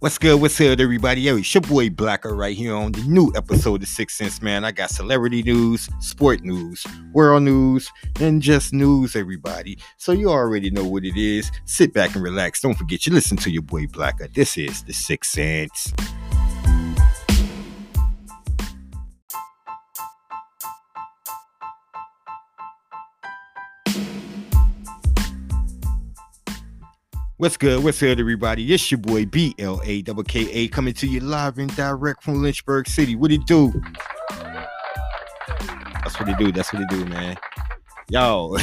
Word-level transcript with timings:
What's 0.00 0.16
good? 0.16 0.40
What's 0.40 0.56
good, 0.56 0.80
everybody? 0.80 1.20
Yo, 1.20 1.36
it's 1.36 1.52
your 1.52 1.60
boy 1.60 1.90
Blakka 1.90 2.34
right 2.34 2.56
here 2.56 2.74
on 2.74 2.92
the 2.92 3.02
new 3.02 3.30
episode 3.36 3.82
of 3.82 3.88
Six 3.88 4.16
Sense, 4.16 4.40
man. 4.40 4.64
I 4.64 4.72
got 4.72 4.88
celebrity 4.88 5.42
news, 5.42 5.90
sport 5.98 6.40
news, 6.40 6.86
world 7.12 7.42
news, 7.42 7.92
and 8.18 8.40
just 8.40 8.72
news, 8.72 9.14
everybody. 9.14 9.76
So 9.98 10.12
you 10.12 10.30
already 10.30 10.70
know 10.70 10.86
what 10.86 11.04
it 11.04 11.18
is. 11.18 11.52
Sit 11.66 11.92
back 11.92 12.14
and 12.14 12.24
relax. 12.24 12.62
Don't 12.62 12.78
forget 12.78 13.06
you 13.06 13.12
listen 13.12 13.36
to 13.36 13.50
your 13.50 13.60
boy 13.60 13.84
Blakka. 13.88 14.32
This 14.32 14.56
is 14.56 14.82
the 14.84 14.94
Six 14.94 15.28
Sense. 15.28 15.92
What's 27.40 27.56
good? 27.56 27.82
What's 27.82 27.98
good, 27.98 28.20
everybody? 28.20 28.70
It's 28.70 28.90
your 28.90 28.98
boy 28.98 29.24
B 29.24 29.54
L 29.58 29.80
A 29.82 30.02
K 30.02 30.14
K 30.28 30.52
A 30.52 30.68
coming 30.68 30.92
to 30.92 31.06
you 31.06 31.20
live 31.20 31.56
and 31.56 31.74
direct 31.74 32.22
from 32.22 32.42
Lynchburg 32.42 32.86
City. 32.86 33.16
What 33.16 33.32
it 33.32 33.46
do? 33.46 33.72
That's 36.02 36.20
what 36.20 36.28
it 36.28 36.36
do. 36.36 36.52
That's 36.52 36.70
what 36.70 36.82
it 36.82 36.90
do, 36.90 37.06
man. 37.06 37.38
Yo, 38.10 38.58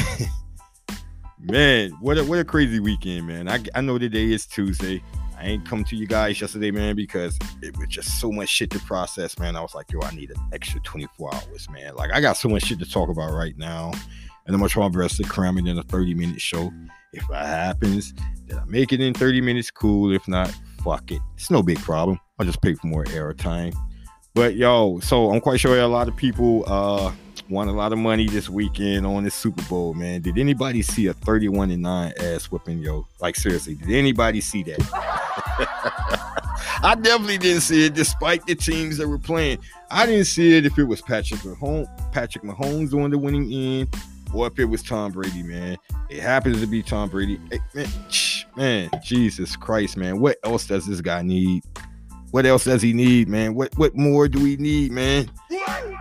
man, 1.40 1.90
what 2.02 2.20
a 2.20 2.24
what 2.24 2.38
a 2.38 2.46
crazy 2.46 2.80
weekend, 2.80 3.26
man. 3.26 3.50
I 3.50 3.64
I 3.74 3.82
know 3.82 3.98
today 3.98 4.32
is 4.32 4.46
Tuesday. 4.46 5.02
I 5.40 5.46
ain't 5.48 5.66
come 5.66 5.84
to 5.86 5.96
you 5.96 6.06
guys 6.06 6.40
yesterday, 6.40 6.70
man, 6.70 6.96
because 6.96 7.40
it 7.64 7.76
was 7.80 7.88
just 7.88 8.20
so 8.20 8.32
much 8.32 8.50
shit 8.50 8.70
to 8.72 8.80
process, 8.82 9.40
man. 9.40 9.56
I 9.56 9.62
was 9.62 9.74
like, 9.74 9.92
yo, 9.92 10.02
I 10.04 10.12
need 10.12 10.30
an 10.30 10.38
extra 10.54 10.80
24 10.82 11.34
hours, 11.34 11.68
man. 11.72 11.96
Like, 11.96 12.12
I 12.12 12.22
got 12.22 12.38
so 12.38 12.48
much 12.48 12.66
shit 12.66 12.78
to 12.78 12.86
talk 12.90 13.10
about 13.10 13.34
right 13.34 13.58
now, 13.58 13.92
and 14.48 14.56
I'm 14.56 14.60
gonna 14.60 14.70
try 14.70 14.88
my 14.88 14.98
best 14.98 15.18
to 15.18 15.24
cram 15.24 15.58
it 15.58 15.68
in 15.68 15.78
a 15.78 15.84
30 15.84 16.14
minute 16.14 16.42
show. 16.42 16.72
If 17.14 17.28
that 17.28 17.46
happens, 17.46 18.14
did 18.48 18.58
I 18.58 18.64
make 18.66 18.94
it 18.94 19.02
in 19.02 19.14
30 19.14 19.42
minutes? 19.42 19.70
Cool. 19.70 20.14
If 20.14 20.28
not, 20.28 20.54
fuck 20.84 21.12
it. 21.12 21.22
It's 21.36 21.52
no 21.52 21.62
big 21.62 21.80
problem. 21.80 22.20
I'll 22.40 22.46
just 22.46 22.62
pay 22.62 22.74
for 22.74 22.88
more 22.88 23.04
airtime. 23.06 23.76
But 24.34 24.56
yo, 24.56 25.00
so 25.00 25.32
I'm 25.32 25.42
quite 25.42 25.60
sure 25.60 25.78
a 25.80 25.88
lot 25.88 26.08
of 26.08 26.16
people 26.16 26.64
uh 26.68 27.12
won 27.50 27.68
a 27.68 27.74
lot 27.74 27.94
of 27.94 28.00
money 28.00 28.28
this 28.28 28.50
weekend 28.50 29.06
on 29.06 29.24
the 29.24 29.32
Super 29.32 29.64
Bowl, 29.64 29.94
man. 29.94 30.22
Did 30.22 30.38
anybody 30.38 30.82
see 30.82 31.08
a 31.08 31.14
31 31.14 31.72
and 31.72 31.82
9 31.82 32.14
ass 32.20 32.46
whipping, 32.46 32.80
yo? 32.80 33.08
Like 33.20 33.36
seriously, 33.36 33.76
did 33.76 33.90
anybody 33.90 34.42
see 34.42 34.64
that? 34.64 34.80
I 36.84 36.96
definitely 36.96 37.40
didn't 37.40 37.62
see 37.62 37.86
it, 37.86 37.96
despite 37.96 38.46
the 38.46 38.56
teams 38.56 38.98
that 38.98 39.08
were 39.08 39.18
playing. 39.18 39.60
I 39.90 40.06
didn't 40.06 40.26
see 40.26 40.58
it 40.58 40.66
if 40.66 40.78
it 40.78 40.84
was 40.84 41.02
Patrick 41.02 41.40
Mahomes, 41.42 41.88
Patrick 42.12 42.44
Mahomes 42.44 42.94
on 42.94 43.10
the 43.10 43.18
winning 43.18 43.52
end, 43.52 43.96
or 44.34 44.48
if 44.48 44.60
it 44.60 44.66
was 44.66 44.84
Tom 44.84 45.12
Brady, 45.12 45.44
man. 45.44 45.78
It 46.10 46.22
happens 46.22 46.62
to 46.62 46.68
be 46.68 46.82
Tom 46.82 47.10
Brady. 47.10 47.40
Hey, 47.52 47.60
man, 47.74 47.88
man, 48.56 48.90
Jesus 49.04 49.56
Christ, 49.56 49.98
man. 49.98 50.20
What 50.20 50.38
else 50.44 50.68
does 50.68 50.86
this 50.86 51.02
guy 51.02 51.22
need? 51.22 51.64
What 52.32 52.46
else 52.46 52.66
does 52.66 52.82
he 52.82 52.94
need, 52.94 53.30
man? 53.30 53.56
What 53.56 53.78
what 53.78 53.96
more 53.96 54.28
do 54.28 54.42
we 54.42 54.58
need, 54.58 54.92
man? 54.92 55.30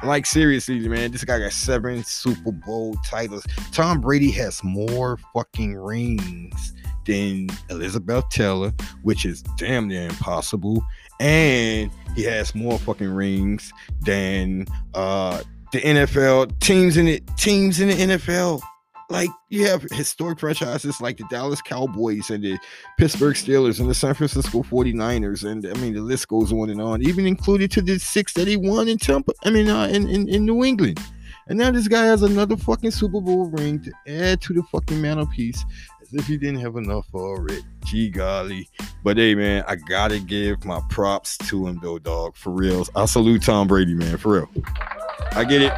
Like 0.03 0.27
seriously, 0.27 0.79
man, 0.89 1.13
this 1.13 1.25
guy 1.25 1.39
got 1.39 1.53
seven 1.53 2.03
Super 2.05 2.53
Bowl 2.53 2.97
titles. 3.07 3.45
Tom 3.73 4.01
Brady 4.01 4.31
has 4.33 4.63
more 4.63 5.19
fucking 5.33 5.77
rings 5.77 6.75
than 7.07 7.49
Elizabeth 7.71 8.29
Taylor, 8.31 8.73
which 9.03 9.25
is 9.25 9.43
damn 9.57 9.89
near 9.89 10.09
impossible. 10.09 10.85
And 11.21 11.91
he 12.15 12.25
has 12.25 12.55
more 12.55 12.79
fucking 12.79 13.09
rings 13.09 13.73
than 14.01 14.67
uh 14.95 15.43
the 15.77 15.83
NFL 15.83 16.59
teams 16.61 16.97
in 16.97 17.07
it 17.07 17.27
teams 17.37 17.81
in 17.81 17.89
the 17.89 17.95
NFL. 17.95 18.63
Like 19.09 19.31
you 19.51 19.67
have 19.67 19.83
historic 19.83 20.41
franchises 20.41 21.01
like 21.01 21.19
the 21.19 21.25
Dallas 21.31 21.63
Cowboys 21.63 22.31
and 22.31 22.43
the 22.43 22.59
Pittsburgh 22.99 23.37
Steelers 23.37 23.79
and 23.79 23.89
the 23.89 23.95
San 23.95 24.15
Francisco 24.15 24.63
49ers. 24.63 25.49
And 25.49 25.67
I 25.67 25.79
mean 25.79 25.95
the 25.95 26.01
list 26.01 26.29
goes 26.29 26.53
on 26.53 26.71
and 26.71 26.81
on, 26.81 27.03
even 27.03 27.27
included 27.27 27.71
to 27.73 27.83
the 27.83 27.99
six 27.99 28.33
that 28.33 28.49
he 28.49 28.57
won 28.57 28.89
in 28.89 28.99
Tampa. 28.99 29.33
I 29.45 29.51
mean 29.51 29.69
uh, 29.69 29.87
in, 29.87 30.09
in, 30.09 30.29
in 30.29 30.45
New 30.45 30.65
England. 30.65 30.99
And 31.49 31.59
now 31.59 31.71
this 31.71 31.87
guy 31.87 32.05
has 32.07 32.23
another 32.23 32.57
fucking 32.57 32.91
Super 32.91 33.21
Bowl 33.21 33.47
ring 33.51 33.81
to 33.83 33.93
add 34.09 34.41
to 34.43 34.53
the 34.53 34.65
fucking 34.65 35.01
mantelpiece 35.01 35.65
as 36.03 36.15
if 36.15 36.27
he 36.27 36.37
didn't 36.37 36.61
have 36.61 36.77
enough 36.77 37.07
already. 37.15 37.63
Gee 37.85 38.11
golly. 38.11 38.69
But 39.05 39.17
hey, 39.17 39.35
man, 39.35 39.65
I 39.69 39.77
gotta 39.77 40.19
give 40.19 40.65
my 40.65 40.81
props 40.91 41.39
to 41.39 41.67
him, 41.67 41.79
though, 41.83 41.99
dog. 41.99 42.37
For 42.37 42.51
reals. 42.51 42.91
I 42.97 43.07
salute 43.07 43.43
Tom 43.43 43.69
Brady, 43.69 43.95
man. 43.95 44.17
For 44.17 44.35
real. 44.35 44.49
I 45.33 45.45
get 45.45 45.63
it. 45.63 45.73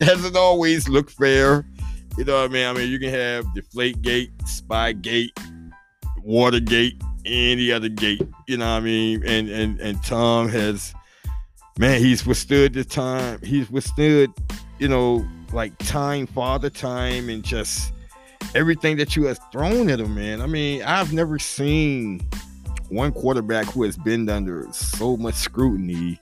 Hasn't 0.00 0.36
always 0.36 0.88
look 0.88 1.10
fair. 1.10 1.64
You 2.16 2.24
know 2.24 2.40
what 2.40 2.50
I 2.50 2.52
mean? 2.52 2.66
I 2.66 2.72
mean, 2.72 2.90
you 2.90 2.98
can 2.98 3.10
have 3.10 3.52
Deflate 3.54 4.02
Gate, 4.02 4.30
Spy 4.46 4.92
Gate, 4.92 5.38
Watergate, 6.22 7.00
any 7.24 7.72
other 7.72 7.88
gate. 7.88 8.22
You 8.46 8.56
know 8.56 8.66
what 8.66 8.78
I 8.78 8.80
mean? 8.80 9.22
And 9.24 9.48
and 9.48 9.80
and 9.80 10.02
Tom 10.02 10.48
has, 10.48 10.94
man, 11.78 12.00
he's 12.00 12.26
withstood 12.26 12.74
the 12.74 12.84
time. 12.84 13.40
He's 13.42 13.70
withstood, 13.70 14.32
you 14.78 14.88
know, 14.88 15.26
like 15.52 15.76
time, 15.78 16.26
father 16.26 16.70
time, 16.70 17.28
and 17.28 17.42
just 17.42 17.92
everything 18.54 18.96
that 18.96 19.16
you 19.16 19.24
have 19.26 19.38
thrown 19.52 19.90
at 19.90 20.00
him, 20.00 20.14
man. 20.14 20.40
I 20.40 20.46
mean, 20.46 20.82
I've 20.82 21.12
never 21.12 21.38
seen 21.38 22.28
one 22.88 23.12
quarterback 23.12 23.66
who 23.66 23.82
has 23.84 23.96
been 23.96 24.28
under 24.28 24.66
so 24.72 25.16
much 25.16 25.34
scrutiny 25.34 26.20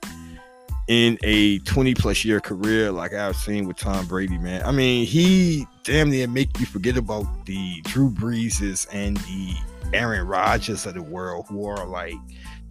in 0.87 1.17
a 1.23 1.59
20 1.59 1.93
plus 1.95 2.23
year 2.23 2.39
career 2.39 2.91
like 2.91 3.13
I've 3.13 3.35
seen 3.35 3.67
with 3.67 3.77
Tom 3.77 4.05
Brady, 4.05 4.37
man. 4.37 4.63
I 4.63 4.71
mean, 4.71 5.05
he 5.05 5.67
damn 5.83 6.09
near 6.09 6.27
make 6.27 6.57
you 6.59 6.65
forget 6.65 6.97
about 6.97 7.25
the 7.45 7.81
Drew 7.83 8.09
Breeses 8.09 8.87
and 8.91 9.17
the 9.17 9.53
Aaron 9.93 10.27
Rodgers 10.27 10.85
of 10.85 10.93
the 10.93 11.01
world 11.01 11.45
who 11.49 11.65
are 11.65 11.85
like 11.85 12.15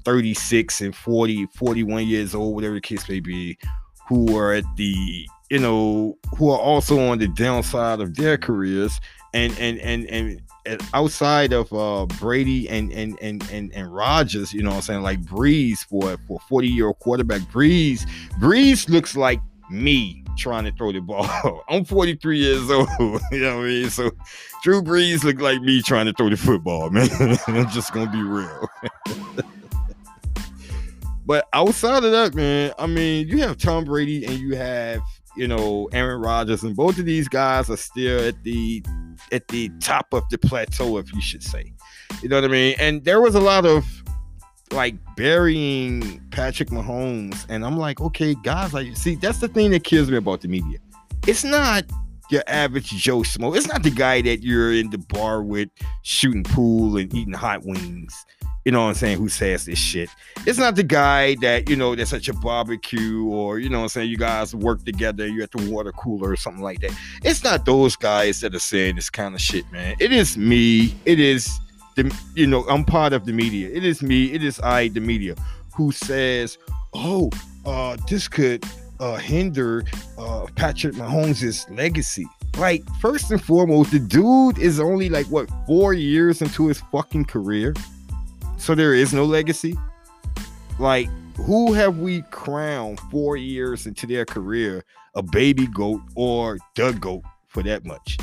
36 0.04 0.80
and 0.80 0.94
40, 0.94 1.46
41 1.54 2.06
years 2.06 2.34
old, 2.34 2.54
whatever 2.54 2.74
the 2.74 2.80
case 2.80 3.08
may 3.08 3.20
be, 3.20 3.58
who 4.08 4.36
are 4.36 4.54
at 4.54 4.64
the, 4.76 5.28
you 5.50 5.58
know, 5.58 6.16
who 6.36 6.50
are 6.50 6.58
also 6.58 7.08
on 7.08 7.18
the 7.18 7.28
downside 7.28 8.00
of 8.00 8.14
their 8.14 8.38
careers 8.38 9.00
and 9.34 9.56
and 9.58 9.78
and 9.80 10.06
and 10.06 10.40
outside 10.94 11.52
of 11.52 11.72
uh, 11.72 12.06
Brady 12.18 12.68
and 12.68 12.92
and 12.92 13.18
and 13.20 13.48
and 13.50 13.72
and 13.74 13.94
Rodgers, 13.94 14.52
you 14.52 14.62
know 14.62 14.70
what 14.70 14.76
I'm 14.76 14.82
saying, 14.82 15.02
like 15.02 15.20
Brees 15.22 15.78
for 15.78 16.16
for 16.26 16.40
40 16.48 16.68
year 16.68 16.88
old 16.88 16.98
quarterback, 16.98 17.42
Brees, 17.42 18.06
Brees 18.40 18.88
looks 18.88 19.16
like 19.16 19.40
me 19.70 20.24
trying 20.36 20.64
to 20.64 20.72
throw 20.72 20.92
the 20.92 21.00
ball. 21.00 21.62
I'm 21.68 21.84
43 21.84 22.38
years 22.38 22.70
old, 22.70 22.88
you 23.32 23.40
know 23.40 23.56
what 23.56 23.64
I 23.64 23.68
mean? 23.68 23.90
So 23.90 24.10
Drew 24.62 24.82
Brees 24.82 25.24
look 25.24 25.40
like 25.40 25.60
me 25.62 25.82
trying 25.82 26.06
to 26.06 26.12
throw 26.12 26.28
the 26.28 26.36
football, 26.36 26.90
man. 26.90 27.08
I'm 27.46 27.68
just 27.70 27.92
gonna 27.92 28.10
be 28.10 28.22
real. 28.22 28.68
but 31.24 31.46
outside 31.52 32.04
of 32.04 32.12
that, 32.12 32.34
man, 32.34 32.72
I 32.78 32.86
mean, 32.86 33.28
you 33.28 33.38
have 33.42 33.56
Tom 33.58 33.84
Brady 33.84 34.24
and 34.24 34.38
you 34.38 34.56
have 34.56 35.00
you 35.36 35.46
know 35.46 35.88
Aaron 35.92 36.20
Rodgers, 36.20 36.62
and 36.62 36.74
both 36.74 36.98
of 36.98 37.04
these 37.04 37.28
guys 37.28 37.70
are 37.70 37.76
still 37.76 38.26
at 38.26 38.42
the 38.42 38.82
at 39.32 39.48
the 39.48 39.70
top 39.80 40.12
of 40.12 40.22
the 40.30 40.38
plateau, 40.38 40.98
if 40.98 41.12
you 41.12 41.20
should 41.20 41.42
say. 41.42 41.72
You 42.22 42.28
know 42.28 42.36
what 42.36 42.44
I 42.44 42.48
mean? 42.48 42.76
And 42.78 43.04
there 43.04 43.20
was 43.20 43.34
a 43.34 43.40
lot 43.40 43.66
of 43.66 43.84
like 44.72 44.94
burying 45.16 46.20
Patrick 46.30 46.70
Mahomes, 46.70 47.46
and 47.48 47.64
I'm 47.64 47.78
like, 47.78 48.00
okay, 48.00 48.34
guys, 48.42 48.72
like, 48.74 48.96
see, 48.96 49.14
that's 49.14 49.38
the 49.38 49.48
thing 49.48 49.70
that 49.70 49.84
kills 49.84 50.10
me 50.10 50.16
about 50.16 50.40
the 50.40 50.48
media. 50.48 50.78
It's 51.26 51.44
not 51.44 51.84
your 52.30 52.42
average 52.46 52.88
Joe 52.90 53.20
Smo. 53.20 53.56
It's 53.56 53.68
not 53.68 53.82
the 53.82 53.90
guy 53.90 54.20
that 54.22 54.42
you're 54.42 54.72
in 54.72 54.90
the 54.90 54.98
bar 54.98 55.42
with 55.42 55.68
shooting 56.02 56.42
pool 56.42 56.96
and 56.96 57.12
eating 57.14 57.34
hot 57.34 57.64
wings 57.64 58.26
you 58.66 58.72
know 58.72 58.82
what 58.82 58.88
I'm 58.88 58.94
saying, 58.94 59.18
who 59.18 59.28
says 59.28 59.64
this 59.64 59.78
shit. 59.78 60.10
It's 60.44 60.58
not 60.58 60.74
the 60.74 60.82
guy 60.82 61.36
that, 61.36 61.70
you 61.70 61.76
know, 61.76 61.94
that's 61.94 62.12
at 62.12 62.26
your 62.26 62.34
barbecue 62.40 63.24
or, 63.24 63.60
you 63.60 63.68
know 63.68 63.78
what 63.78 63.84
I'm 63.84 63.88
saying, 63.90 64.10
you 64.10 64.16
guys 64.16 64.56
work 64.56 64.84
together, 64.84 65.24
you're 65.28 65.44
at 65.44 65.52
the 65.52 65.70
water 65.70 65.92
cooler 65.92 66.30
or 66.30 66.36
something 66.36 66.64
like 66.64 66.80
that. 66.80 66.90
It's 67.22 67.44
not 67.44 67.64
those 67.64 67.94
guys 67.94 68.40
that 68.40 68.56
are 68.56 68.58
saying 68.58 68.96
this 68.96 69.08
kind 69.08 69.36
of 69.36 69.40
shit, 69.40 69.70
man. 69.70 69.94
It 70.00 70.10
is 70.10 70.36
me. 70.36 70.96
It 71.04 71.20
is 71.20 71.60
the, 71.94 72.12
you 72.34 72.48
know, 72.48 72.64
I'm 72.68 72.84
part 72.84 73.12
of 73.12 73.24
the 73.24 73.32
media. 73.32 73.70
It 73.72 73.84
is 73.84 74.02
me. 74.02 74.32
It 74.32 74.42
is 74.42 74.58
I, 74.58 74.88
the 74.88 75.00
media, 75.00 75.36
who 75.76 75.92
says, 75.92 76.58
oh, 76.92 77.30
uh, 77.64 77.96
this 78.08 78.26
could 78.26 78.64
uh, 78.98 79.14
hinder 79.14 79.84
uh, 80.18 80.46
Patrick 80.56 80.96
Mahomes' 80.96 81.70
legacy. 81.70 82.26
Like, 82.58 82.82
first 83.00 83.30
and 83.30 83.40
foremost, 83.40 83.92
the 83.92 84.00
dude 84.00 84.58
is 84.58 84.80
only 84.80 85.08
like, 85.08 85.26
what, 85.26 85.48
four 85.68 85.94
years 85.94 86.42
into 86.42 86.66
his 86.66 86.80
fucking 86.90 87.26
career 87.26 87.72
so 88.56 88.74
there 88.74 88.94
is 88.94 89.12
no 89.12 89.24
legacy. 89.24 89.76
Like, 90.78 91.08
who 91.36 91.72
have 91.72 91.98
we 91.98 92.22
crowned 92.30 93.00
four 93.10 93.36
years 93.36 93.86
into 93.86 94.06
their 94.06 94.24
career 94.24 94.84
a 95.14 95.22
baby 95.22 95.66
goat 95.66 96.00
or 96.14 96.58
the 96.74 96.92
goat 96.92 97.22
for 97.46 97.62
that 97.62 97.84
much? 97.84 98.18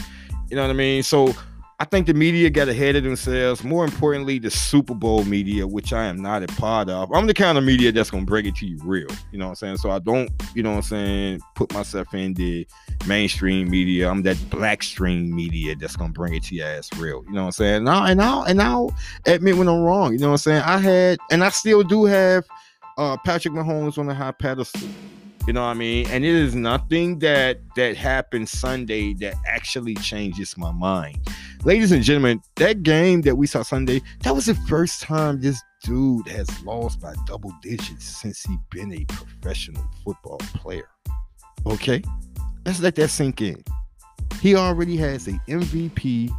You 0.49 0.55
know 0.55 0.63
what 0.63 0.71
I 0.71 0.73
mean? 0.73 1.03
So 1.03 1.33
I 1.83 1.85
think 1.85 2.07
the 2.07 2.13
media 2.13 2.49
got 2.49 2.69
ahead 2.69 2.95
of 2.95 3.03
themselves. 3.03 3.61
More 3.61 3.83
importantly, 3.83 4.39
the 4.39 4.49
Super 4.49 4.93
Bowl 4.93 5.25
media, 5.25 5.67
which 5.67 5.91
I 5.91 6.05
am 6.05 6.21
not 6.21 6.41
a 6.41 6.47
part 6.47 6.87
of. 6.87 7.11
I'm 7.11 7.27
the 7.27 7.33
kind 7.33 7.57
of 7.57 7.65
media 7.65 7.91
that's 7.91 8.09
gonna 8.09 8.23
bring 8.23 8.45
it 8.45 8.55
to 8.55 8.65
you 8.65 8.79
real. 8.85 9.09
You 9.33 9.37
know 9.37 9.47
what 9.47 9.49
I'm 9.49 9.55
saying? 9.55 9.77
So 9.79 9.91
I 9.91 9.99
don't, 9.99 10.31
you 10.55 10.63
know 10.63 10.69
what 10.69 10.77
I'm 10.77 10.83
saying, 10.83 11.41
put 11.55 11.73
myself 11.73 12.13
in 12.13 12.35
the 12.35 12.65
mainstream 13.05 13.69
media. 13.69 14.09
I'm 14.09 14.21
that 14.21 14.37
black 14.49 14.81
stream 14.81 15.35
media 15.35 15.75
that's 15.75 15.97
gonna 15.97 16.13
bring 16.13 16.35
it 16.35 16.43
to 16.43 16.55
your 16.55 16.67
ass 16.67 16.89
real. 16.93 17.21
You 17.27 17.33
know 17.33 17.41
what 17.41 17.47
I'm 17.47 17.51
saying? 17.51 17.83
Now 17.83 18.05
and 18.05 18.17
now 18.17 18.45
and 18.45 18.61
I'll 18.61 18.95
admit 19.25 19.57
when 19.57 19.67
I'm 19.67 19.81
wrong. 19.81 20.13
You 20.13 20.19
know 20.19 20.27
what 20.27 20.35
I'm 20.35 20.37
saying? 20.37 20.61
I 20.61 20.77
had 20.77 21.19
and 21.31 21.43
I 21.43 21.49
still 21.49 21.83
do 21.83 22.05
have 22.05 22.45
uh 22.97 23.17
Patrick 23.25 23.55
Mahomes 23.55 23.97
on 23.97 24.07
a 24.07 24.13
high 24.13 24.31
pedestal. 24.31 24.87
You 25.45 25.51
know 25.51 25.63
what 25.63 25.71
I 25.71 25.73
mean? 25.73 26.07
And 26.07 26.23
it 26.23 26.33
is 26.33 26.55
nothing 26.55 27.19
that 27.19 27.59
that 27.75 27.97
happened 27.97 28.47
Sunday 28.47 29.13
that 29.15 29.35
actually 29.45 29.95
changes 29.95 30.57
my 30.57 30.71
mind. 30.71 31.17
Ladies 31.65 31.91
and 31.91 32.01
gentlemen, 32.01 32.41
that 32.55 32.83
game 32.83 33.21
that 33.23 33.35
we 33.35 33.45
saw 33.45 33.61
Sunday, 33.61 34.01
that 34.21 34.33
was 34.33 34.45
the 34.45 34.55
first 34.55 35.01
time 35.01 35.41
this 35.41 35.61
dude 35.83 36.27
has 36.29 36.47
lost 36.63 37.01
by 37.01 37.13
double 37.25 37.51
digits 37.61 38.05
since 38.05 38.43
he 38.43 38.57
been 38.69 38.93
a 38.93 39.03
professional 39.05 39.83
football 40.05 40.37
player. 40.55 40.87
Okay? 41.65 42.01
Let's 42.65 42.79
let 42.79 42.95
that 42.95 43.09
sink 43.09 43.41
in. 43.41 43.61
He 44.39 44.55
already 44.55 44.95
has 44.97 45.27
a 45.27 45.33
MVP 45.49 46.33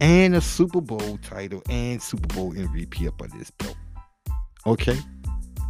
and 0.00 0.34
a 0.34 0.42
Super 0.42 0.82
Bowl 0.82 1.18
title 1.22 1.62
and 1.70 2.02
Super 2.02 2.34
Bowl 2.34 2.52
MVP 2.52 3.08
up 3.08 3.22
under 3.22 3.38
his 3.38 3.50
belt. 3.50 3.76
Okay? 4.66 4.98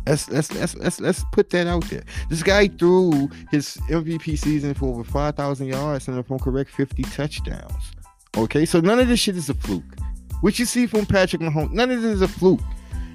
Let's 0.06 0.30
let's 0.30 0.52
let's 0.54 0.74
let's 0.76 1.00
let's 1.00 1.24
put 1.32 1.50
that 1.50 1.66
out 1.66 1.84
there. 1.84 2.02
This 2.28 2.42
guy 2.42 2.68
threw 2.68 3.28
his 3.50 3.76
MVP 3.88 4.38
season 4.38 4.74
for 4.74 4.88
over 4.88 5.04
five 5.04 5.36
thousand 5.36 5.68
yards 5.68 6.08
and 6.08 6.18
if 6.18 6.30
I'm 6.30 6.38
correct, 6.38 6.70
fifty 6.70 7.02
touchdowns. 7.02 7.92
Okay, 8.36 8.64
so 8.64 8.80
none 8.80 8.98
of 8.98 9.08
this 9.08 9.20
shit 9.20 9.36
is 9.36 9.50
a 9.50 9.54
fluke. 9.54 9.84
What 10.40 10.58
you 10.58 10.64
see 10.64 10.86
from 10.86 11.04
Patrick 11.04 11.42
Mahomes, 11.42 11.72
none 11.72 11.90
of 11.90 12.00
this 12.00 12.14
is 12.14 12.22
a 12.22 12.28
fluke. 12.28 12.60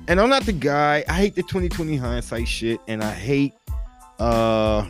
And 0.08 0.22
I'm 0.22 0.30
not 0.30 0.44
the 0.44 0.54
guy. 0.54 1.04
I 1.10 1.14
hate 1.14 1.36
the 1.36 1.42
2020 1.42 1.96
hindsight 1.96 2.48
shit, 2.48 2.80
and 2.88 3.04
I 3.04 3.12
hate 3.12 3.54
uh 4.20 4.86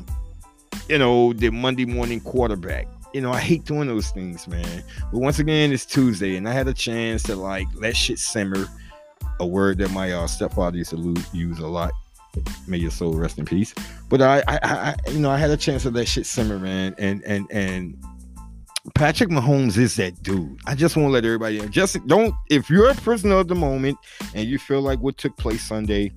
you 0.90 0.98
know 1.00 1.34
the 1.34 1.50
Monday 1.50 1.86
morning 1.86 2.20
quarterback. 2.20 2.88
You 3.14 3.22
know, 3.22 3.32
I 3.32 3.40
hate 3.40 3.64
doing 3.64 3.88
those 3.88 4.10
things, 4.10 4.46
man. 4.46 4.84
But 5.12 5.20
once 5.20 5.40
again, 5.40 5.72
it's 5.72 5.86
Tuesday, 5.86 6.36
and 6.36 6.50
I 6.50 6.52
had 6.52 6.68
a 6.68 6.74
chance 6.74 7.24
to 7.24 7.38
like 7.38 7.68
let 7.76 7.96
shit 7.96 8.20
simmer 8.20 8.68
a 9.40 9.46
word 9.46 9.78
that 9.80 9.92
my 9.92 10.12
uh, 10.12 10.28
stepfather 10.28 10.78
used 10.78 10.92
to 10.92 11.16
use 11.34 11.60
a 11.60 11.68
lot. 11.68 11.92
May 12.68 12.78
your 12.78 12.92
soul 12.92 13.14
rest 13.14 13.38
in 13.38 13.46
peace. 13.46 13.74
But 14.10 14.22
I, 14.22 14.44
I, 14.48 14.60
I, 14.62 14.96
you 15.10 15.20
know, 15.20 15.32
I 15.32 15.38
had 15.38 15.52
a 15.52 15.58
chance 15.58 15.86
of 15.86 15.94
that 15.94 16.06
shit 16.06 16.26
simmer, 16.26 16.60
man, 16.60 16.94
and 16.98 17.24
and 17.24 17.50
and 17.50 17.98
Patrick 18.94 19.30
Mahomes 19.30 19.78
is 19.78 19.96
that 19.96 20.22
dude. 20.22 20.60
I 20.66 20.76
just 20.76 20.98
want 20.98 21.08
to 21.08 21.12
let 21.12 21.24
everybody 21.24 21.60
know. 21.60 21.68
Just 21.68 22.06
don't. 22.08 22.36
If 22.50 22.70
you're 22.70 22.90
a 22.90 22.96
prisoner 22.96 23.36
of 23.36 23.48
the 23.48 23.56
moment 23.56 23.98
and 24.34 24.48
you 24.48 24.60
feel 24.60 24.82
like 24.82 25.00
what 25.00 25.18
took 25.18 25.38
place 25.38 25.64
Sunday 25.64 26.12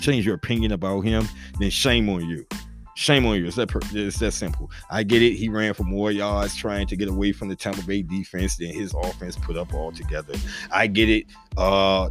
change 0.00 0.26
your 0.26 0.34
opinion 0.34 0.72
about 0.72 1.00
him, 1.00 1.28
then 1.58 1.70
shame 1.70 2.08
on 2.08 2.28
you. 2.28 2.46
Shame 2.96 3.26
on 3.26 3.36
you. 3.36 3.46
It's 3.46 3.56
that, 3.56 3.70
it's 3.92 4.18
that 4.18 4.32
simple. 4.32 4.70
I 4.90 5.02
get 5.02 5.20
it. 5.20 5.34
He 5.34 5.48
ran 5.48 5.74
for 5.74 5.82
more 5.82 6.12
yards 6.12 6.54
trying 6.54 6.86
to 6.86 6.96
get 6.96 7.08
away 7.08 7.32
from 7.32 7.48
the 7.48 7.56
Tampa 7.56 7.82
Bay 7.82 8.02
defense 8.02 8.56
than 8.56 8.68
his 8.68 8.94
offense 8.94 9.36
put 9.36 9.56
up 9.56 9.74
altogether. 9.74 10.34
I 10.70 10.86
get 10.86 11.08
it. 11.08 11.26
Uh, 11.56 12.10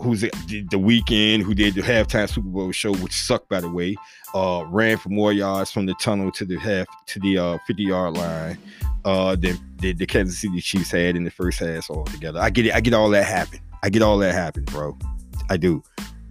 who's 0.00 0.22
the 0.22 0.30
Weeknd, 0.30 1.42
who 1.42 1.54
did 1.54 1.74
the 1.74 1.82
halftime 1.82 2.28
Super 2.28 2.48
Bowl 2.48 2.72
show, 2.72 2.92
which 2.94 3.12
sucked 3.12 3.48
by 3.48 3.60
the 3.60 3.70
way, 3.70 3.96
uh, 4.34 4.64
ran 4.68 4.96
for 4.96 5.08
more 5.08 5.32
yards 5.32 5.70
from 5.70 5.86
the 5.86 5.94
tunnel 5.94 6.30
to 6.32 6.44
the 6.44 6.56
half 6.58 6.86
to 7.06 7.20
the 7.20 7.38
uh, 7.38 7.58
50 7.66 7.82
yard 7.82 8.16
line 8.16 8.58
uh, 9.04 9.36
than, 9.36 9.58
the 9.78 9.92
the 9.92 10.06
Kansas 10.06 10.38
City 10.38 10.60
Chiefs 10.60 10.90
had 10.90 11.16
in 11.16 11.24
the 11.24 11.30
first 11.30 11.58
half 11.58 11.90
altogether. 11.90 12.40
I 12.40 12.50
get 12.50 12.66
it. 12.66 12.74
I 12.74 12.80
get 12.80 12.94
all 12.94 13.10
that 13.10 13.24
happen. 13.24 13.60
I 13.82 13.90
get 13.90 14.02
all 14.02 14.18
that 14.18 14.32
happen, 14.32 14.64
bro. 14.64 14.96
I 15.50 15.56
do. 15.56 15.82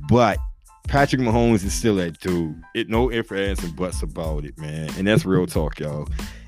But 0.09 0.39
Patrick 0.87 1.21
Mahomes 1.21 1.63
is 1.63 1.73
still 1.73 1.95
that 1.97 2.19
dude. 2.19 2.61
It 2.73 2.89
no 2.89 3.11
ifs, 3.11 3.31
ands, 3.31 3.63
and 3.63 3.75
buts 3.75 4.01
about 4.01 4.45
it, 4.45 4.57
man. 4.57 4.89
And 4.97 5.07
that's 5.07 5.25
real 5.25 5.47
talk, 5.47 5.79
y'all. 5.79 6.07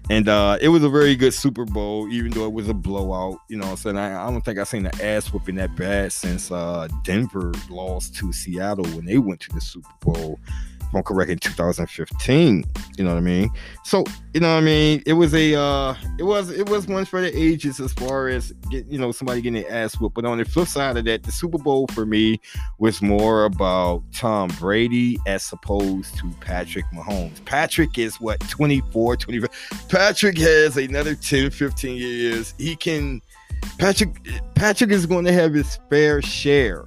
And 0.09 0.27
uh, 0.27 0.57
it 0.59 0.67
was 0.67 0.83
a 0.83 0.89
very 0.89 1.15
good 1.15 1.33
Super 1.33 1.65
Bowl, 1.65 2.11
even 2.11 2.31
though 2.31 2.45
it 2.45 2.51
was 2.51 2.67
a 2.67 2.73
blowout. 2.73 3.39
You 3.47 3.57
know 3.57 3.75
saying? 3.75 3.97
I, 3.97 4.27
I 4.27 4.29
don't 4.29 4.43
think 4.43 4.59
I've 4.59 4.67
seen 4.67 4.83
the 4.83 5.03
ass 5.03 5.31
whooping 5.31 5.55
that 5.55 5.75
bad 5.75 6.11
since 6.11 6.51
uh, 6.51 6.87
Denver 7.03 7.53
lost 7.69 8.15
to 8.17 8.33
Seattle 8.33 8.85
when 8.95 9.05
they 9.05 9.17
went 9.17 9.39
to 9.41 9.53
the 9.53 9.61
Super 9.61 9.89
Bowl 10.01 10.39
if 10.93 10.97
I'm 10.97 11.03
correct, 11.03 11.31
in 11.31 11.39
2015. 11.39 12.65
You 12.97 13.03
know 13.03 13.11
what 13.11 13.17
I 13.17 13.21
mean? 13.21 13.49
So, 13.83 14.03
you 14.33 14.39
know 14.39 14.55
what 14.55 14.61
I 14.61 14.65
mean? 14.65 15.03
It 15.05 15.13
was 15.13 15.33
a 15.35 15.53
uh 15.55 15.95
it 16.17 16.23
was 16.23 16.49
it 16.49 16.67
was 16.67 16.87
one 16.87 17.05
for 17.05 17.21
the 17.21 17.35
ages 17.37 17.79
as 17.79 17.93
far 17.93 18.29
as 18.29 18.51
get 18.71 18.87
you 18.87 18.97
know 18.97 19.11
somebody 19.11 19.41
getting 19.41 19.61
their 19.61 19.71
ass 19.71 19.99
whooped. 19.99 20.15
But 20.15 20.25
on 20.25 20.39
the 20.39 20.45
flip 20.45 20.67
side 20.67 20.97
of 20.97 21.05
that, 21.05 21.21
the 21.23 21.31
Super 21.31 21.59
Bowl 21.59 21.85
for 21.87 22.05
me 22.05 22.39
was 22.79 23.01
more 23.01 23.45
about 23.45 24.03
Tom 24.11 24.49
Brady 24.59 25.19
as 25.27 25.51
opposed 25.51 26.17
to 26.17 26.31
Patrick 26.39 26.85
Mahomes. 26.93 27.45
Patrick 27.45 27.99
is 27.99 28.19
what 28.19 28.39
24, 28.49 29.17
25. 29.17 29.49
Patrick 29.89 30.37
has 30.39 30.77
another 30.77 31.13
10, 31.13 31.51
15 31.51 31.95
years. 31.95 32.55
He 32.57 32.75
can 32.75 33.21
Patrick 33.77 34.15
Patrick 34.55 34.89
is 34.89 35.05
going 35.05 35.25
to 35.25 35.33
have 35.33 35.53
his 35.53 35.77
fair 35.89 36.21
share 36.23 36.85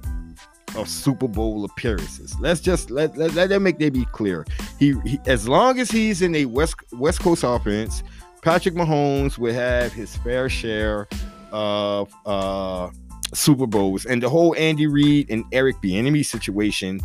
of 0.77 0.87
Super 0.87 1.27
Bowl 1.27 1.65
appearances. 1.65 2.35
Let's 2.39 2.61
just 2.61 2.89
let 2.91 3.17
let, 3.17 3.33
let 3.33 3.49
that 3.49 3.59
make 3.59 3.79
that 3.79 3.93
be 3.93 4.05
clear. 4.05 4.45
He, 4.79 4.95
he, 5.05 5.19
as 5.25 5.47
long 5.47 5.79
as 5.79 5.91
he's 5.91 6.21
in 6.21 6.35
a 6.35 6.45
West 6.45 6.75
West 6.93 7.19
Coast 7.19 7.43
offense, 7.43 8.03
Patrick 8.41 8.75
Mahomes 8.75 9.37
will 9.37 9.53
have 9.53 9.91
his 9.91 10.15
fair 10.17 10.49
share 10.49 11.07
of 11.51 12.13
uh, 12.25 12.89
Super 13.33 13.67
Bowls. 13.67 14.05
And 14.05 14.21
the 14.21 14.29
whole 14.29 14.55
Andy 14.55 14.87
Reid 14.87 15.29
and 15.29 15.43
Eric 15.51 15.77
Bieniemy 15.81 16.25
situation 16.25 17.01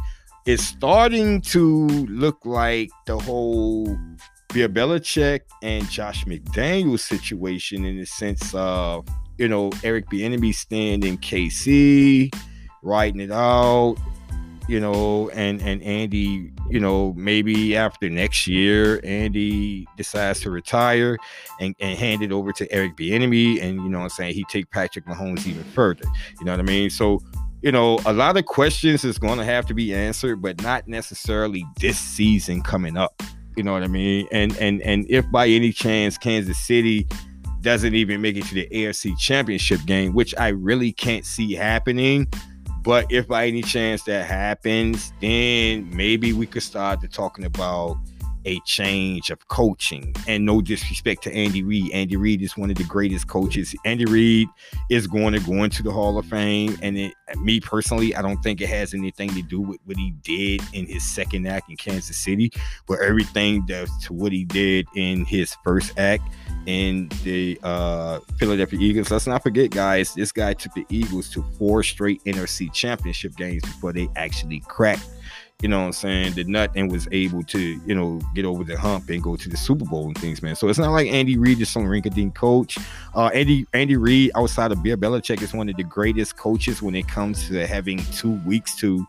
is 0.47 0.67
starting 0.67 1.41
to 1.41 1.87
look 2.09 2.45
like 2.45 2.91
the 3.07 3.19
whole 3.19 3.97
Bill 4.53 4.69
Belichick 4.69 5.41
and 5.63 5.89
Josh 5.89 6.25
McDaniels 6.25 7.01
situation 7.01 7.85
in 7.85 7.99
the 7.99 8.07
sense 8.07 8.55
of 8.55 9.07
you 9.39 9.49
know 9.49 9.71
Eric 9.83 10.07
Bieniemy 10.11 10.55
staying 10.55 11.05
in 11.05 11.17
KC 11.19 12.33
writing 12.83 13.21
it 13.21 13.31
out, 13.31 13.97
you 14.69 14.81
know, 14.81 15.29
and 15.31 15.61
and 15.63 15.83
Andy, 15.83 16.53
you 16.69 16.81
know, 16.81 17.13
maybe 17.17 17.77
after 17.77 18.09
next 18.09 18.47
year, 18.47 19.01
Andy 19.05 19.87
decides 19.97 20.41
to 20.41 20.51
retire 20.51 21.17
and, 21.61 21.75
and 21.81 21.99
hand 21.99 22.23
it 22.23 22.33
over 22.33 22.53
to 22.53 22.71
Eric 22.73 22.97
Bieniemy, 22.97 23.63
and 23.63 23.77
you 23.83 23.89
know, 23.89 24.01
I'm 24.01 24.09
saying 24.09 24.35
he 24.35 24.45
take 24.45 24.71
Patrick 24.71 25.07
Mahomes 25.07 25.47
even 25.47 25.65
further. 25.65 26.05
You 26.39 26.47
know 26.47 26.53
what 26.53 26.61
I 26.61 26.65
mean? 26.65 26.91
So. 26.91 27.21
You 27.65 27.71
know, 27.71 28.01
a 28.07 28.13
lot 28.13 28.37
of 28.37 28.45
questions 28.45 29.05
is 29.05 29.19
going 29.19 29.39
to 29.39 29.45
have 29.45 29.67
to 29.67 29.75
be 29.75 29.95
answered, 29.95 30.43
but 30.43 30.61
not 30.63 30.89
necessarily 30.89 31.65
this 31.79 31.97
season 31.97 32.61
coming 32.61 32.97
up. 32.97 33.23
You 33.57 33.63
know 33.63 33.73
what 33.73 33.85
I 33.85 33.87
mean? 33.87 34.27
And 34.33 34.57
and 34.57 34.83
and 34.83 35.07
if 35.09 35.31
by 35.31 35.47
any 35.47 35.71
chance 35.71 36.19
Kansas 36.19 36.59
City 36.59 37.07
doesn't 37.61 37.95
even 37.95 38.21
make 38.21 38.37
it 38.37 38.45
to 38.47 38.55
the 38.55 38.69
AFC 38.73 39.17
Championship 39.17 39.79
game, 39.87 40.13
which 40.13 40.35
I 40.37 40.49
really 40.49 40.91
can't 40.91 41.25
see 41.25 41.55
happening, 41.55 42.27
but 42.83 43.11
if 43.11 43.29
by 43.29 43.47
any 43.47 43.63
chance 43.63 44.03
that 44.05 44.27
happens, 44.27 45.13
then 45.21 45.89
maybe 45.95 46.33
we 46.33 46.47
could 46.47 46.63
start 46.63 47.01
to 47.03 47.09
talking 47.09 47.45
about 47.45 47.99
a 48.45 48.61
change 48.61 49.31
of 49.31 49.47
coaching. 49.49 50.15
And 50.27 50.45
no 50.45 50.61
disrespect 50.61 51.23
to 51.25 51.33
Andy 51.33 51.63
Reid. 51.63 51.93
Andy 51.93 52.17
Reid 52.17 52.43
is 52.43 52.57
one 52.57 52.71
of 52.71 52.77
the 52.77 52.85
greatest 52.85 53.29
coaches. 53.29 53.75
Andy 53.85 54.05
Reid 54.05 54.49
is 54.91 55.07
going 55.07 55.35
to 55.35 55.41
go 55.41 55.65
into 55.65 55.83
the 55.83 55.91
Hall 55.91 56.19
of 56.19 56.27
Fame. 56.27 56.79
And 56.83 56.99
it, 56.99 57.15
me 57.39 57.61
personally, 57.61 58.15
I 58.15 58.23
don't 58.23 58.43
think 58.43 58.61
it 58.61 58.69
has 58.69 58.95
anything 58.95 59.31
to 59.35 59.43
do 59.43 59.61
with 59.61 59.79
what 59.85 59.97
he 59.97 60.13
did 60.23 60.63
in 60.73 60.87
his 60.87 61.05
second 61.05 61.47
act 61.47 61.71
in 61.71 61.77
Kansas 61.77 62.17
City, 62.17 62.53
but 62.87 63.01
everything 63.01 63.65
that 63.67 63.89
to 64.03 64.13
what 64.13 64.33
he 64.33 64.45
did 64.45 64.87
in 64.95 65.25
his 65.25 65.57
first 65.65 65.99
act 65.99 66.23
in 66.67 67.09
the 67.25 67.59
uh, 67.63 68.21
Philadelphia 68.39 68.79
Eagles. 68.81 69.11
Let's 69.11 69.27
not 69.27 69.43
forget, 69.43 69.71
guys, 69.71 70.15
this 70.15 70.33
guy 70.33 70.55
took 70.55 70.75
the 70.75 70.87
Eagles 70.89 71.29
to 71.31 71.43
four 71.59 71.83
straight 71.83 72.23
NFC 72.25 72.73
championship 72.73 73.37
games 73.37 73.63
before 73.63 73.93
they 73.93 74.09
actually 74.17 74.61
cracked, 74.61 75.09
you 75.63 75.69
know 75.69 75.79
what 75.79 75.87
I'm 75.87 75.93
saying, 75.93 76.35
nut 76.51 76.73
and 76.75 76.91
was 76.91 77.07
able 77.13 77.45
to, 77.45 77.61
you 77.61 77.95
know, 77.95 78.21
get 78.35 78.45
over 78.45 78.65
the 78.65 78.77
hump 78.77 79.09
and 79.09 79.23
go 79.23 79.37
to 79.37 79.49
the 79.49 79.57
Super 79.57 79.85
Bowl 79.85 80.07
and 80.07 80.19
things, 80.19 80.43
man. 80.43 80.57
So 80.57 80.69
it's 80.69 80.79
not 80.79 80.91
like 80.91 81.07
Andy 81.07 81.39
Reid 81.39 81.61
is 81.61 81.69
some 81.69 81.85
rinky-dink 81.85 82.35
coach. 82.35 82.79
Uh, 83.15 83.27
Andy 83.29 83.65
Andy 83.73 83.97
Reid, 83.97 84.33
outside 84.35 84.73
of 84.73 84.83
Bill 84.83 84.97
Belichick, 84.97 85.41
is 85.41 85.55
one 85.55 85.69
of 85.69 85.77
the 85.77 85.85
greatest 85.85 86.37
coaches 86.37 86.83
when 86.83 86.97
it 86.97 87.07
comes 87.07 87.47
to 87.49 87.65
having 87.65 87.99
two 88.13 88.33
weeks 88.45 88.75
to 88.77 89.07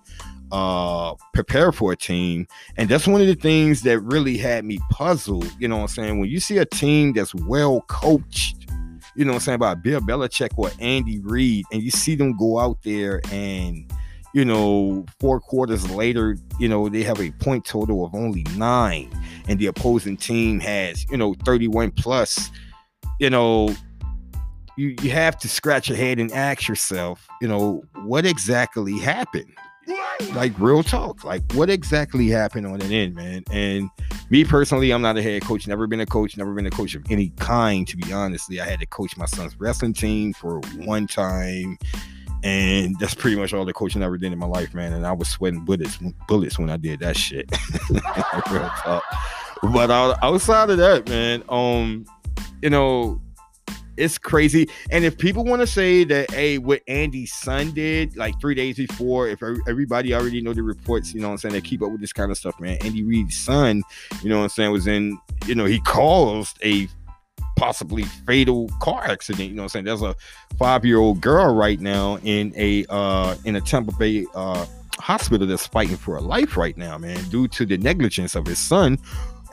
uh 0.52 1.16
prepare 1.34 1.72
for 1.72 1.94
a 1.94 1.96
team 1.96 2.46
and 2.78 2.88
that's 2.88 3.08
one 3.08 3.20
of 3.20 3.26
the 3.26 3.34
things 3.34 3.82
that 3.82 4.00
really 4.02 4.38
had 4.38 4.64
me 4.64 4.78
puzzled 4.92 5.50
you 5.58 5.68
know 5.68 5.78
what 5.78 5.82
i'm 5.84 5.88
saying 5.88 6.20
when 6.20 6.30
you 6.30 6.40
see 6.40 6.60
a 6.60 6.66
team 6.66 7.12
that's 7.12 7.34
well 7.34 7.82
coached 7.88 8.68
you 9.16 9.26
know 9.26 9.32
what 9.32 9.38
i'm 9.38 9.42
saying 9.42 9.56
about 9.56 9.82
bill 9.82 10.00
belichick 10.02 10.52
or 10.56 10.70
andy 10.80 11.20
reid 11.22 11.66
and 11.72 11.82
you 11.82 11.90
see 11.90 12.14
them 12.14 12.38
go 12.38 12.60
out 12.60 12.78
there 12.84 13.20
and 13.32 13.92
you 14.34 14.44
know 14.44 15.06
four 15.20 15.40
quarters 15.40 15.90
later 15.92 16.38
you 16.60 16.68
know 16.68 16.90
they 16.90 17.04
have 17.04 17.20
a 17.20 17.32
point 17.32 17.66
total 17.66 18.06
of 18.06 18.14
only 18.16 18.44
nine 18.56 19.10
and 19.48 19.60
the 19.60 19.68
opposing 19.68 20.18
team 20.18 20.60
has 20.60 21.10
you 21.12 21.18
know 21.18 21.34
31 21.46 21.92
plus 21.92 22.50
you 23.20 23.30
know 23.30 23.74
you 24.76 24.96
you 25.02 25.12
have 25.12 25.38
to 25.40 25.50
scratch 25.50 25.90
your 25.90 25.98
head 25.98 26.20
and 26.20 26.32
ask 26.32 26.68
yourself, 26.68 27.28
you 27.42 27.48
know, 27.48 27.84
what 28.04 28.26
exactly 28.26 28.98
happened? 29.00 29.52
Like 30.34 30.58
real 30.60 30.82
talk, 30.82 31.24
like 31.24 31.44
what 31.54 31.70
exactly 31.70 32.30
happened 32.30 32.66
on 32.66 32.82
an 32.82 32.92
end, 32.92 33.16
man? 33.16 33.44
And 33.52 33.90
me 34.30 34.46
personally, 34.46 34.92
I'm 34.92 35.02
not 35.02 35.18
a 35.18 35.22
head 35.22 35.44
coach, 35.44 35.68
never 35.68 35.88
been 35.88 36.00
a 36.00 36.06
coach, 36.06 36.38
never 36.38 36.54
been 36.54 36.66
a 36.66 36.72
coach 36.72 36.96
of 36.96 37.04
any 37.10 37.30
kind, 37.38 37.88
to 37.88 37.98
be 37.98 38.12
honestly. 38.14 38.62
I 38.62 38.66
had 38.66 38.80
to 38.80 38.86
coach 38.86 39.18
my 39.18 39.26
son's 39.26 39.60
wrestling 39.60 39.94
team 39.94 40.34
for 40.34 40.60
one 40.78 41.08
time, 41.08 41.78
and 42.44 43.00
that's 43.00 43.14
pretty 43.14 43.38
much 43.38 43.54
all 43.54 43.66
the 43.66 43.74
coaching 43.74 44.04
I 44.04 44.06
ever 44.06 44.18
did 44.18 44.34
in 44.34 44.40
my 44.40 44.46
life, 44.46 44.74
man. 44.74 44.94
And 44.94 45.08
I 45.08 45.14
was 45.14 45.30
sweating 45.30 45.64
bullets, 45.64 45.98
bullets 46.28 46.60
when 46.60 46.70
I 46.70 46.78
did 46.78 47.00
that 47.00 47.18
shit. 47.18 47.50
But 49.72 49.90
outside 49.92 50.70
of 50.72 50.78
that, 50.80 51.08
man, 51.08 51.42
um, 51.48 52.06
you 52.62 52.70
know, 52.70 53.22
it's 53.96 54.18
crazy. 54.18 54.68
And 54.92 55.06
if 55.06 55.18
people 55.18 55.46
want 55.46 55.62
to 55.62 55.68
say 55.68 56.04
that, 56.04 56.32
hey, 56.32 56.58
what 56.58 56.82
Andy's 56.88 57.34
son 57.34 57.72
did 57.72 58.18
like 58.18 58.40
three 58.42 58.56
days 58.56 58.76
before, 58.76 59.30
if 59.30 59.42
everybody 59.66 60.14
already 60.14 60.42
know 60.42 60.54
the 60.54 60.64
reports, 60.64 61.14
you 61.14 61.22
know 61.22 61.28
what 61.28 61.34
I'm 61.34 61.38
saying, 61.38 61.54
they 61.54 61.62
keep 61.62 61.82
up 61.82 61.92
with 61.92 62.02
this 62.02 62.12
kind 62.12 62.30
of 62.30 62.38
stuff, 62.38 62.60
man. 62.60 62.78
Andy 62.82 63.04
Reid's 63.04 63.38
son, 63.38 63.84
you 64.22 64.30
know 64.30 64.40
what 64.40 64.44
I'm 64.44 64.50
saying, 64.50 64.72
was 64.72 64.88
in, 64.88 65.18
you 65.46 65.56
know, 65.56 65.66
he 65.66 65.80
caused 65.80 66.60
a 66.62 66.90
possibly 67.64 68.04
fatal 68.28 68.70
car 68.82 69.06
accident. 69.06 69.50
You 69.50 69.56
know 69.56 69.62
what 69.62 69.76
I'm 69.76 69.86
saying? 69.86 69.86
There's 69.86 70.02
a 70.02 70.14
five 70.58 70.84
year 70.84 70.98
old 70.98 71.22
girl 71.22 71.56
right 71.56 71.80
now 71.80 72.18
in 72.24 72.54
a 72.58 72.86
uh 72.90 73.38
in 73.46 73.56
a 73.56 73.62
Tampa 73.62 73.94
Bay 73.94 74.26
uh 74.36 74.66
hospital 75.00 75.48
that's 75.48 75.66
fighting 75.66 75.96
for 75.96 76.16
her 76.16 76.22
life 76.22 76.58
right 76.58 76.78
now, 76.78 76.98
man, 76.98 77.24
due 77.30 77.48
to 77.48 77.66
the 77.66 77.78
negligence 77.78 78.36
of 78.36 78.46
his 78.46 78.60
son 78.60 78.98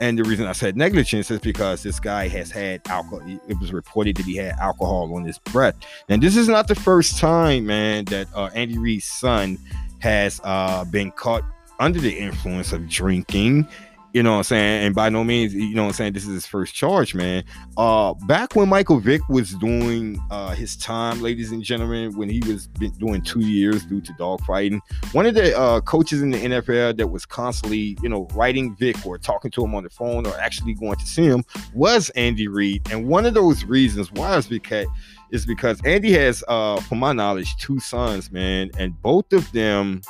and 0.01 0.17
the 0.17 0.23
reason 0.23 0.47
I 0.47 0.51
said 0.53 0.75
negligence 0.75 1.29
is 1.29 1.39
because 1.39 1.83
this 1.83 1.99
guy 1.99 2.27
has 2.27 2.49
had 2.49 2.81
alcohol. 2.87 3.21
It 3.47 3.59
was 3.59 3.71
reported 3.71 4.17
that 4.17 4.25
he 4.25 4.35
had 4.35 4.55
alcohol 4.57 5.15
on 5.15 5.23
his 5.23 5.37
breath. 5.37 5.75
And 6.09 6.21
this 6.23 6.35
is 6.35 6.49
not 6.49 6.67
the 6.67 6.75
first 6.75 7.19
time, 7.19 7.67
man, 7.67 8.05
that 8.05 8.27
uh, 8.33 8.49
Andy 8.55 8.79
Reid's 8.79 9.05
son 9.05 9.59
has 9.99 10.41
uh, 10.43 10.85
been 10.85 11.11
caught 11.11 11.43
under 11.79 11.99
the 11.99 12.17
influence 12.17 12.73
of 12.73 12.89
drinking 12.89 13.67
you 14.13 14.21
know 14.23 14.31
what 14.31 14.37
I'm 14.37 14.43
saying? 14.43 14.85
And 14.87 14.95
by 14.95 15.09
no 15.09 15.23
means, 15.23 15.53
you 15.53 15.73
know 15.73 15.83
what 15.83 15.89
I'm 15.89 15.93
saying, 15.93 16.13
this 16.13 16.27
is 16.27 16.33
his 16.33 16.45
first 16.45 16.73
charge, 16.73 17.15
man. 17.15 17.43
Uh 17.77 18.13
back 18.25 18.55
when 18.55 18.67
Michael 18.67 18.99
Vick 18.99 19.27
was 19.29 19.53
doing 19.55 20.21
uh 20.29 20.49
his 20.49 20.75
time, 20.75 21.21
ladies 21.21 21.51
and 21.51 21.63
gentlemen, 21.63 22.17
when 22.17 22.29
he 22.29 22.41
was 22.45 22.67
doing 22.99 23.21
two 23.21 23.39
years 23.39 23.85
due 23.85 24.01
to 24.01 24.13
dog 24.13 24.41
fighting, 24.41 24.81
one 25.13 25.25
of 25.25 25.35
the 25.35 25.57
uh 25.57 25.79
coaches 25.81 26.21
in 26.21 26.31
the 26.31 26.37
NFL 26.37 26.97
that 26.97 27.07
was 27.07 27.25
constantly, 27.25 27.97
you 28.01 28.09
know, 28.09 28.27
writing 28.33 28.75
Vick 28.75 29.05
or 29.05 29.17
talking 29.17 29.51
to 29.51 29.63
him 29.63 29.75
on 29.75 29.83
the 29.83 29.89
phone 29.89 30.25
or 30.25 30.37
actually 30.39 30.73
going 30.73 30.97
to 30.97 31.05
see 31.05 31.25
him 31.25 31.43
was 31.73 32.09
Andy 32.11 32.47
Reid. 32.47 32.91
And 32.91 33.07
one 33.07 33.25
of 33.25 33.33
those 33.33 33.63
reasons 33.63 34.11
why 34.11 34.37
is 34.37 34.47
because 34.47 34.87
is 35.31 35.45
because 35.45 35.79
Andy 35.85 36.11
has 36.13 36.43
uh 36.49 36.81
from 36.81 36.99
my 36.99 37.13
knowledge 37.13 37.55
two 37.57 37.79
sons, 37.79 38.31
man, 38.31 38.71
and 38.77 38.99
both 39.01 39.31
of 39.31 39.49
them 39.53 40.01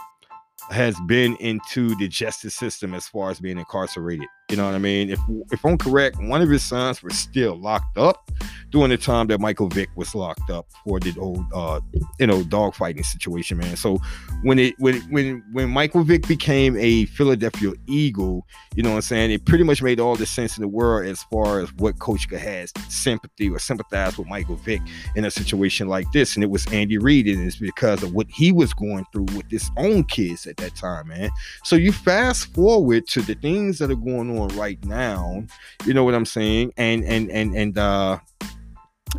has 0.71 0.99
been 1.07 1.35
into 1.37 1.95
the 1.95 2.07
justice 2.07 2.55
system 2.55 2.93
as 2.93 3.07
far 3.07 3.29
as 3.29 3.39
being 3.39 3.57
incarcerated. 3.57 4.27
You 4.51 4.57
know 4.57 4.65
what 4.65 4.75
I 4.75 4.79
mean? 4.79 5.09
If 5.09 5.19
if 5.49 5.65
I'm 5.65 5.77
correct, 5.77 6.17
one 6.19 6.41
of 6.41 6.49
his 6.49 6.61
sons 6.61 7.01
was 7.01 7.17
still 7.17 7.55
locked 7.55 7.97
up 7.97 8.29
during 8.69 8.89
the 8.89 8.97
time 8.97 9.27
that 9.27 9.39
Michael 9.39 9.69
Vick 9.69 9.89
was 9.95 10.13
locked 10.13 10.49
up 10.49 10.67
for 10.83 10.99
the 10.99 11.17
old 11.17 11.45
uh 11.53 11.79
you 12.19 12.27
know 12.27 12.41
dogfighting 12.41 13.05
situation, 13.05 13.57
man. 13.59 13.77
So 13.77 14.01
when 14.43 14.59
it 14.59 14.75
when 14.77 14.99
when 15.03 15.41
when 15.53 15.69
Michael 15.69 16.03
Vick 16.03 16.27
became 16.27 16.75
a 16.75 17.05
Philadelphia 17.05 17.71
Eagle, 17.87 18.45
you 18.75 18.83
know 18.83 18.89
what 18.89 18.95
I'm 18.97 19.01
saying, 19.03 19.31
it 19.31 19.45
pretty 19.45 19.63
much 19.63 19.81
made 19.81 20.01
all 20.01 20.17
the 20.17 20.25
sense 20.25 20.57
in 20.57 20.61
the 20.63 20.67
world 20.67 21.05
as 21.05 21.23
far 21.23 21.61
as 21.61 21.73
what 21.75 21.99
Coach 21.99 22.29
has 22.29 22.73
sympathy 22.89 23.49
or 23.49 23.57
sympathize 23.57 24.17
with 24.17 24.27
Michael 24.27 24.57
Vick 24.57 24.81
in 25.15 25.23
a 25.23 25.31
situation 25.31 25.87
like 25.87 26.11
this. 26.11 26.35
And 26.35 26.43
it 26.43 26.49
was 26.49 26.65
Andy 26.73 26.97
Reid, 26.97 27.27
and 27.27 27.47
it's 27.47 27.55
because 27.55 28.03
of 28.03 28.13
what 28.13 28.27
he 28.29 28.51
was 28.51 28.73
going 28.73 29.05
through 29.13 29.27
with 29.35 29.49
his 29.49 29.71
own 29.77 30.03
kids 30.03 30.45
at 30.45 30.57
that 30.57 30.75
time, 30.75 31.07
man. 31.07 31.29
So 31.63 31.77
you 31.77 31.93
fast 31.93 32.53
forward 32.53 33.07
to 33.07 33.21
the 33.21 33.35
things 33.35 33.77
that 33.79 33.89
are 33.89 33.95
going 33.95 34.37
on 34.37 34.40
on 34.41 34.49
right 34.57 34.83
now. 34.85 35.43
You 35.85 35.93
know 35.93 36.03
what 36.03 36.13
I'm 36.13 36.25
saying? 36.25 36.73
And 36.77 37.03
and 37.05 37.29
and 37.31 37.55
and 37.55 37.77
uh 37.77 38.19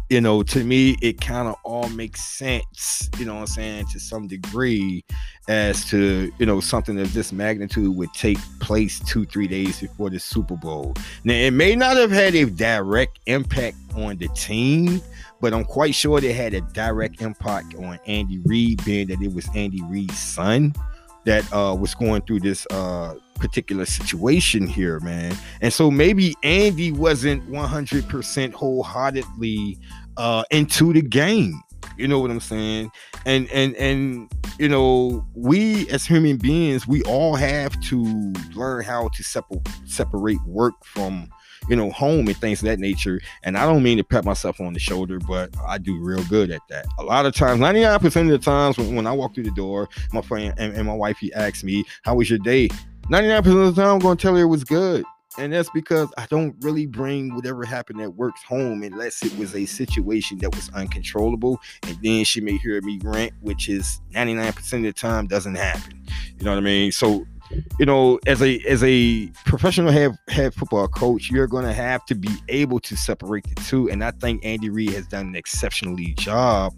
you 0.09 0.21
know, 0.21 0.43
to 0.43 0.65
me, 0.65 0.97
it 1.03 1.21
kind 1.21 1.49
of 1.49 1.57
all 1.65 1.89
makes 1.91 2.25
sense, 2.25 3.11
you 3.19 3.25
know 3.25 3.35
what 3.35 3.41
I'm 3.41 3.47
saying, 3.47 3.87
to 3.93 4.01
some 4.01 4.27
degree, 4.27 5.05
as 5.49 5.85
to, 5.91 6.33
you 6.39 6.47
know, 6.47 6.61
something 6.61 6.99
of 6.99 7.13
this 7.13 7.33
magnitude 7.33 7.95
would 7.97 8.13
take 8.15 8.39
place 8.61 9.01
two, 9.01 9.25
three 9.25 9.47
days 9.47 9.81
before 9.81 10.11
the 10.11 10.19
Super 10.19 10.57
Bowl. 10.57 10.95
Now, 11.25 11.35
it 11.35 11.53
may 11.53 11.77
not 11.77 11.97
have 11.97 12.11
had 12.11 12.35
a 12.35 12.47
direct 12.47 13.19
impact 13.27 13.77
on 13.95 14.17
the 14.17 14.29
team, 14.29 15.03
but 15.41 15.53
I'm 15.53 15.65
quite 15.65 15.95
sure 15.95 16.19
it 16.19 16.35
had 16.35 16.55
a 16.55 16.61
direct 16.61 17.21
impact 17.21 17.75
on 17.75 17.99
Andy 18.07 18.41
Reid, 18.45 18.85
being 18.85 19.09
that 19.09 19.21
it 19.21 19.35
was 19.35 19.49
Andy 19.55 19.83
Reid's 19.83 20.19
son 20.19 20.75
that 21.25 21.51
uh, 21.53 21.75
was 21.75 21.95
going 21.95 22.23
through 22.23 22.41
this 22.41 22.67
uh, 22.71 23.15
particular 23.43 23.85
situation 23.85 24.67
here, 24.67 25.01
man. 25.01 25.37
And 25.61 25.73
so 25.73 25.91
maybe 25.91 26.35
Andy 26.43 26.93
wasn't 26.93 27.51
100% 27.51 28.53
wholeheartedly 28.53 29.79
uh, 30.17 30.45
into 30.51 30.93
the 30.93 31.03
game. 31.03 31.61
You 31.99 32.09
know 32.09 32.21
what 32.21 32.31
I'm 32.31 32.41
saying? 32.41 32.91
And 33.27 33.51
and 33.51 33.75
and 33.77 34.33
you 34.59 34.69
know, 34.69 35.27
we 35.35 35.89
as 35.91 36.07
human 36.07 36.37
beings, 36.37 36.87
we 36.87 37.03
all 37.03 37.35
have 37.35 37.79
to 37.83 38.33
learn 38.55 38.85
how 38.85 39.09
to 39.09 39.23
separ- 39.23 39.61
separate 39.85 40.43
work 40.47 40.75
from 40.85 41.29
you 41.69 41.77
know, 41.77 41.91
home 41.91 42.27
and 42.27 42.37
things 42.37 42.61
of 42.61 42.67
that 42.67 42.79
nature. 42.79 43.21
And 43.43 43.57
I 43.57 43.65
don't 43.67 43.83
mean 43.83 43.99
to 43.99 44.05
pat 44.05 44.25
myself 44.25 44.61
on 44.61 44.73
the 44.73 44.81
shoulder, 44.81 45.19
but 45.19 45.51
I 45.67 45.79
do 45.79 45.99
real 45.99 46.23
good 46.25 46.51
at 46.51 46.63
that. 46.69 46.87
A 46.99 47.05
lot 47.05 47.27
of 47.27 47.35
times, 47.35 47.61
99% 47.61 48.05
of 48.05 48.29
the 48.29 48.39
times 48.39 48.79
when, 48.79 48.97
when 48.97 49.07
I 49.07 49.13
walk 49.13 49.35
through 49.35 49.45
the 49.45 49.53
door, 49.53 49.89
my 50.13 50.23
friend 50.23 50.53
and, 50.59 50.75
and 50.75 50.87
my 50.87 50.95
wife, 50.95 51.19
he 51.19 51.33
asks 51.35 51.63
me, 51.63 51.85
How 52.03 52.17
was 52.17 52.29
your 52.29 52.39
day? 52.41 52.69
99% 53.13 53.69
of 53.69 53.77
the 53.77 53.83
time, 53.83 53.93
I'm 53.93 53.99
going 53.99 54.17
to 54.17 54.23
tell 54.23 54.35
her 54.35 54.41
it 54.41 54.47
was 54.47 54.65
good. 54.65 55.05
And 55.37 55.53
that's 55.53 55.69
because 55.71 56.09
I 56.17 56.25
don't 56.27 56.57
really 56.61 56.87
bring 56.87 57.35
whatever 57.35 57.63
happened 57.65 58.01
at 58.01 58.15
work 58.15 58.35
home 58.49 58.83
unless 58.83 59.23
it 59.23 59.37
was 59.37 59.55
a 59.55 59.67
situation 59.67 60.39
that 60.39 60.55
was 60.55 60.71
uncontrollable. 60.71 61.61
And 61.83 61.99
then 62.03 62.25
she 62.25 62.41
may 62.41 62.57
hear 62.57 62.81
me 62.81 62.99
rant, 63.03 63.35
which 63.41 63.69
is 63.69 64.01
99% 64.15 64.57
of 64.77 64.83
the 64.83 64.93
time 64.95 65.27
doesn't 65.27 65.57
happen. 65.57 66.03
You 66.39 66.45
know 66.47 66.53
what 66.53 66.59
I 66.59 66.63
mean? 66.63 66.91
So, 66.91 67.27
you 67.79 67.85
know, 67.85 68.19
as 68.27 68.41
a 68.41 68.59
as 68.61 68.83
a 68.83 69.27
professional 69.45 69.93
head 69.93 70.13
head 70.29 70.55
football 70.55 70.89
coach, 70.89 71.31
you're 71.31 71.47
gonna 71.47 71.75
have 71.75 72.07
to 72.07 72.15
be 72.15 72.31
able 72.49 72.81
to 72.81 72.97
separate 72.97 73.45
the 73.45 73.63
two. 73.63 73.91
And 73.91 74.03
I 74.03 74.13
think 74.13 74.43
Andy 74.43 74.71
Reid 74.71 74.93
has 74.93 75.07
done 75.07 75.27
an 75.29 75.37
exceptionally 75.37 76.15
job 76.15 76.75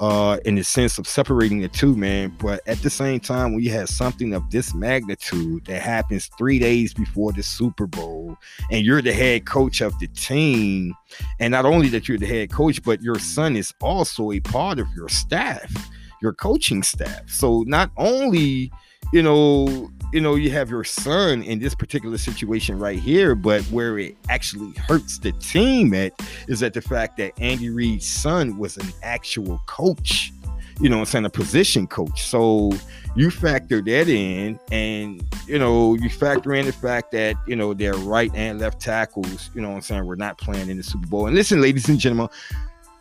uh, 0.00 0.38
in 0.44 0.56
the 0.56 0.64
sense 0.64 0.98
of 0.98 1.06
separating 1.06 1.60
the 1.60 1.68
two, 1.68 1.94
man. 1.96 2.34
But 2.38 2.66
at 2.66 2.78
the 2.78 2.90
same 2.90 3.20
time, 3.20 3.54
when 3.54 3.62
you 3.62 3.70
have 3.70 3.88
something 3.88 4.34
of 4.34 4.50
this 4.50 4.74
magnitude 4.74 5.66
that 5.66 5.82
happens 5.82 6.30
three 6.36 6.58
days 6.58 6.92
before 6.92 7.32
the 7.32 7.42
Super 7.42 7.86
Bowl, 7.86 8.36
and 8.70 8.84
you're 8.84 9.02
the 9.02 9.12
head 9.12 9.46
coach 9.46 9.80
of 9.80 9.98
the 9.98 10.08
team, 10.08 10.94
and 11.38 11.52
not 11.52 11.64
only 11.64 11.88
that 11.88 12.08
you're 12.08 12.18
the 12.18 12.26
head 12.26 12.50
coach, 12.50 12.82
but 12.82 13.02
your 13.02 13.18
son 13.18 13.56
is 13.56 13.72
also 13.80 14.32
a 14.32 14.40
part 14.40 14.78
of 14.78 14.88
your 14.96 15.08
staff, 15.08 15.72
your 16.20 16.32
coaching 16.32 16.82
staff. 16.82 17.28
So 17.28 17.64
not 17.66 17.90
only 17.96 18.72
you 19.12 19.22
know 19.22 19.90
you 20.14 20.20
know, 20.20 20.36
you 20.36 20.48
have 20.52 20.70
your 20.70 20.84
son 20.84 21.42
in 21.42 21.58
this 21.58 21.74
particular 21.74 22.16
situation 22.16 22.78
right 22.78 23.00
here, 23.00 23.34
but 23.34 23.62
where 23.64 23.98
it 23.98 24.16
actually 24.28 24.72
hurts 24.74 25.18
the 25.18 25.32
team 25.32 25.92
at 25.92 26.12
is 26.46 26.60
that 26.60 26.72
the 26.72 26.80
fact 26.80 27.16
that 27.16 27.32
Andy 27.40 27.68
Reid's 27.68 28.06
son 28.06 28.56
was 28.56 28.76
an 28.76 28.86
actual 29.02 29.60
coach, 29.66 30.32
you 30.80 30.88
know, 30.88 31.00
I'm 31.00 31.04
saying 31.04 31.24
a 31.24 31.30
position 31.30 31.88
coach. 31.88 32.22
So 32.22 32.70
you 33.16 33.32
factor 33.32 33.82
that 33.82 34.08
in, 34.08 34.60
and 34.70 35.20
you 35.48 35.58
know, 35.58 35.94
you 35.94 36.08
factor 36.08 36.54
in 36.54 36.66
the 36.66 36.72
fact 36.72 37.10
that 37.10 37.34
you 37.48 37.56
know 37.56 37.74
their 37.74 37.94
right 37.94 38.30
and 38.34 38.60
left 38.60 38.80
tackles, 38.80 39.50
you 39.52 39.62
know, 39.62 39.72
I'm 39.72 39.80
saying 39.80 40.06
we're 40.06 40.14
not 40.14 40.38
playing 40.38 40.70
in 40.70 40.76
the 40.76 40.84
Super 40.84 41.08
Bowl. 41.08 41.26
And 41.26 41.34
listen, 41.34 41.60
ladies 41.60 41.88
and 41.88 41.98
gentlemen, 41.98 42.28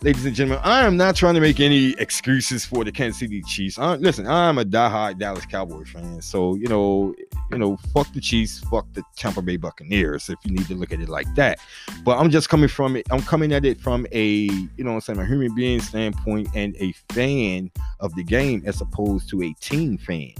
ladies 0.03 0.25
and 0.25 0.36
gentlemen, 0.36 0.62
I 0.65 0.86
am 0.86 0.98
not 0.98 1.15
trying 1.15 1.36
to 1.36 1.39
make 1.39 1.62
any 1.62 1.91
excuses 1.91 2.65
for 2.65 2.83
the 2.83 2.91
Kansas 2.91 3.19
City 3.19 3.41
Chiefs. 3.41 3.79
I, 3.79 3.95
listen, 3.95 4.27
I'm 4.27 4.57
a 4.57 4.65
diehard 4.65 5.17
Dallas 5.17 5.45
Cowboy 5.45 5.86
fan, 5.86 6.22
so 6.22 6.55
you 6.55 6.67
know, 6.67 7.15
you 7.51 7.57
know, 7.57 7.77
fuck 7.93 8.12
the 8.12 8.19
Chiefs, 8.19 8.60
fuck 8.69 8.86
the 8.91 9.03
Tampa 9.15 9.41
Bay 9.41 9.55
Buccaneers, 9.55 10.27
if 10.27 10.38
you 10.43 10.51
need 10.51 10.67
to 10.67 10.75
look 10.75 10.91
at 10.91 11.00
it 11.00 11.07
like 11.07 11.33
that. 11.36 11.60
But 12.03 12.17
I'm 12.17 12.29
just 12.29 12.50
coming 12.50 12.67
from 12.67 12.98
it. 12.98 13.07
I'm 13.12 13.22
coming 13.22 13.53
at 13.53 13.63
it 13.63 13.79
from 13.79 14.05
a, 14.12 14.25
you 14.25 14.83
know, 14.83 14.91
I'm 14.91 15.01
saying 15.01 15.19
a 15.19 15.25
human 15.25 15.55
being 15.55 15.79
standpoint 15.79 16.50
and 16.53 16.75
a 16.81 16.91
fan 17.13 17.72
of 18.01 18.13
the 18.15 18.25
game 18.25 18.62
as 18.65 18.81
opposed 18.81 19.29
to 19.29 19.41
a 19.43 19.53
team 19.62 19.98
fan 19.98 20.33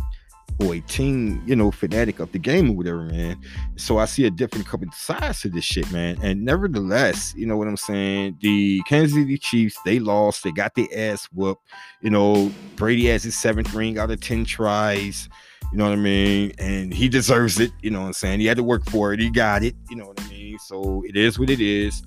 or 0.60 0.76
a 0.76 0.80
team, 0.82 1.42
you 1.46 1.56
know, 1.56 1.72
fanatic 1.72 2.20
of 2.20 2.32
the 2.32 2.40
game 2.40 2.72
or 2.72 2.74
whatever, 2.74 3.04
man. 3.04 3.40
So 3.76 3.98
I 3.98 4.06
see 4.06 4.26
a 4.26 4.32
different 4.32 4.68
couple 4.68 4.88
sides 4.92 5.42
to 5.42 5.50
this 5.50 5.64
shit, 5.64 5.92
man. 5.92 6.18
And 6.22 6.44
nevertheless, 6.44 7.34
you 7.36 7.46
know 7.46 7.58
what 7.58 7.68
I'm 7.68 7.78
saying? 7.78 8.38
The 8.42 8.82
Kansas 8.88 9.16
City 9.16 9.38
Chiefs, 9.38 9.78
they 9.86 10.00
lost. 10.00 10.44
They 10.44 10.52
got 10.52 10.76
their 10.76 10.88
ass 10.96 11.26
whooped. 11.34 11.68
You 12.02 12.10
know, 12.10 12.52
Brady 12.76 13.08
has 13.08 13.24
his 13.24 13.36
seventh 13.36 13.74
ring 13.74 13.98
out 13.98 14.12
of 14.12 14.20
10 14.20 14.46
tries. 14.46 15.30
You 15.72 15.78
know 15.78 15.86
what 15.86 15.94
I 15.94 15.98
mean? 15.98 16.52
And 16.60 16.94
he 16.94 17.10
deserves 17.10 17.60
it. 17.60 17.72
You 17.82 17.90
know 17.90 18.02
what 18.02 18.08
I'm 18.08 18.14
saying? 18.14 18.40
He 18.40 18.46
had 18.46 18.58
to 18.58 18.64
work 18.64 18.86
for 18.90 19.14
it. 19.14 19.20
He 19.20 19.30
got 19.30 19.64
it. 19.64 19.76
You 19.90 19.96
know 19.96 20.08
what 20.08 20.22
I 20.22 20.28
mean? 20.30 20.60
So 20.60 21.04
it 21.08 21.18
is 21.18 21.40
what 21.40 21.50
it 21.50 21.62
is. 21.62 22.04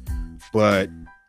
But 0.52 0.88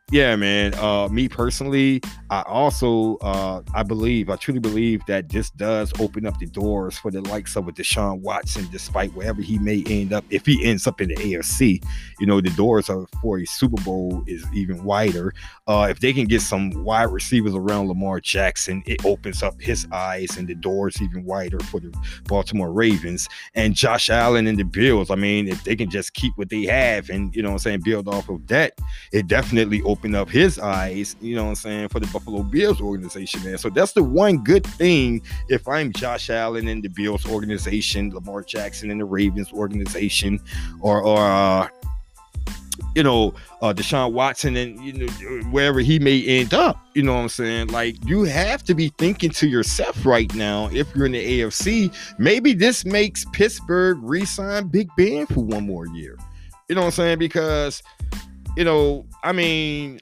yeah, 0.09 0.37
man. 0.37 0.73
Uh, 0.75 1.09
me 1.09 1.27
personally, 1.27 2.01
I 2.29 2.41
also 2.43 3.17
uh, 3.17 3.61
I 3.73 3.83
believe, 3.83 4.29
I 4.29 4.37
truly 4.37 4.61
believe 4.61 5.01
that 5.07 5.27
this 5.27 5.49
does 5.49 5.91
open 5.99 6.25
up 6.25 6.39
the 6.39 6.45
doors 6.45 6.97
for 6.97 7.11
the 7.11 7.19
likes 7.21 7.57
of 7.57 7.67
a 7.67 7.73
Deshaun 7.73 8.21
Watson, 8.21 8.69
despite 8.71 9.13
wherever 9.13 9.41
he 9.41 9.59
may 9.59 9.83
end 9.85 10.13
up. 10.13 10.23
If 10.29 10.45
he 10.45 10.63
ends 10.63 10.87
up 10.87 11.01
in 11.01 11.09
the 11.09 11.15
AFC, 11.15 11.83
you 12.21 12.25
know, 12.25 12.39
the 12.39 12.51
doors 12.51 12.89
are 12.89 13.05
for 13.21 13.39
a 13.39 13.45
Super 13.45 13.81
Bowl 13.83 14.23
is 14.27 14.45
even 14.53 14.85
wider. 14.85 15.33
Uh, 15.67 15.87
if 15.89 15.99
they 15.99 16.13
can 16.13 16.25
get 16.25 16.41
some 16.41 16.71
wide 16.85 17.11
receivers 17.11 17.53
around 17.53 17.89
Lamar 17.89 18.21
Jackson, 18.21 18.83
it 18.85 19.05
opens 19.05 19.43
up 19.43 19.61
his 19.61 19.85
eyes 19.91 20.37
and 20.37 20.47
the 20.47 20.55
doors 20.55 21.01
even 21.01 21.25
wider 21.25 21.59
for 21.59 21.81
the 21.81 21.93
Baltimore 22.29 22.71
Ravens 22.71 23.27
and 23.55 23.75
Josh 23.75 24.09
Allen 24.09 24.47
and 24.47 24.57
the 24.57 24.63
Bills. 24.63 25.11
I 25.11 25.15
mean, 25.15 25.49
if 25.49 25.65
they 25.65 25.75
can 25.75 25.89
just 25.89 26.13
keep 26.13 26.31
what 26.37 26.47
they 26.49 26.63
have 26.63 27.09
and 27.09 27.35
you 27.35 27.41
know 27.41 27.51
I'm 27.51 27.59
saying, 27.59 27.81
build 27.83 28.07
off 28.07 28.29
of 28.29 28.47
that, 28.47 28.79
it 29.11 29.27
definitely 29.27 29.81
opens 29.81 29.96
open 29.97 30.13
up 30.13 30.29
his 30.29 30.59
eyes, 30.59 31.15
you 31.21 31.35
know 31.35 31.45
what 31.45 31.49
I'm 31.49 31.55
saying, 31.55 31.87
for 31.89 31.99
the 31.99 32.05
Buffalo 32.07 32.43
Bills 32.43 32.79
organization, 32.79 33.43
man. 33.43 33.57
So 33.57 33.69
that's 33.69 33.93
the 33.93 34.03
one 34.03 34.43
good 34.43 34.63
thing 34.63 35.23
if 35.49 35.67
I'm 35.67 35.91
Josh 35.91 36.29
Allen 36.29 36.67
in 36.67 36.81
the 36.81 36.87
Bills 36.87 37.25
organization, 37.25 38.11
Lamar 38.13 38.43
Jackson 38.43 38.91
in 38.91 38.99
the 38.99 39.05
Ravens 39.05 39.51
organization, 39.51 40.39
or 40.81 41.01
or 41.01 41.25
uh, 41.25 41.67
you 42.93 43.01
know, 43.01 43.33
uh, 43.63 43.73
Deshaun 43.73 44.13
Watson 44.13 44.55
and 44.55 44.79
you 44.81 44.93
know 44.93 45.07
wherever 45.49 45.79
he 45.79 45.97
may 45.97 46.23
end 46.23 46.53
up. 46.53 46.77
You 46.93 47.01
know 47.01 47.15
what 47.15 47.21
I'm 47.21 47.29
saying? 47.29 47.67
Like 47.69 47.95
you 48.05 48.23
have 48.23 48.63
to 48.65 48.75
be 48.75 48.89
thinking 48.99 49.31
to 49.31 49.47
yourself 49.47 50.05
right 50.05 50.31
now. 50.35 50.69
If 50.71 50.95
you're 50.95 51.07
in 51.07 51.13
the 51.13 51.41
AFC, 51.41 51.91
maybe 52.19 52.53
this 52.53 52.85
makes 52.85 53.25
Pittsburgh 53.33 53.97
resign 54.01 54.67
Big 54.67 54.89
Ben 54.95 55.25
for 55.25 55.43
one 55.43 55.65
more 55.65 55.87
year. 55.87 56.17
You 56.69 56.75
know 56.75 56.81
what 56.81 56.87
I'm 56.87 56.91
saying? 56.91 57.19
Because 57.19 57.81
you 58.57 58.63
know, 58.63 59.05
I 59.23 59.33
mean, 59.33 59.99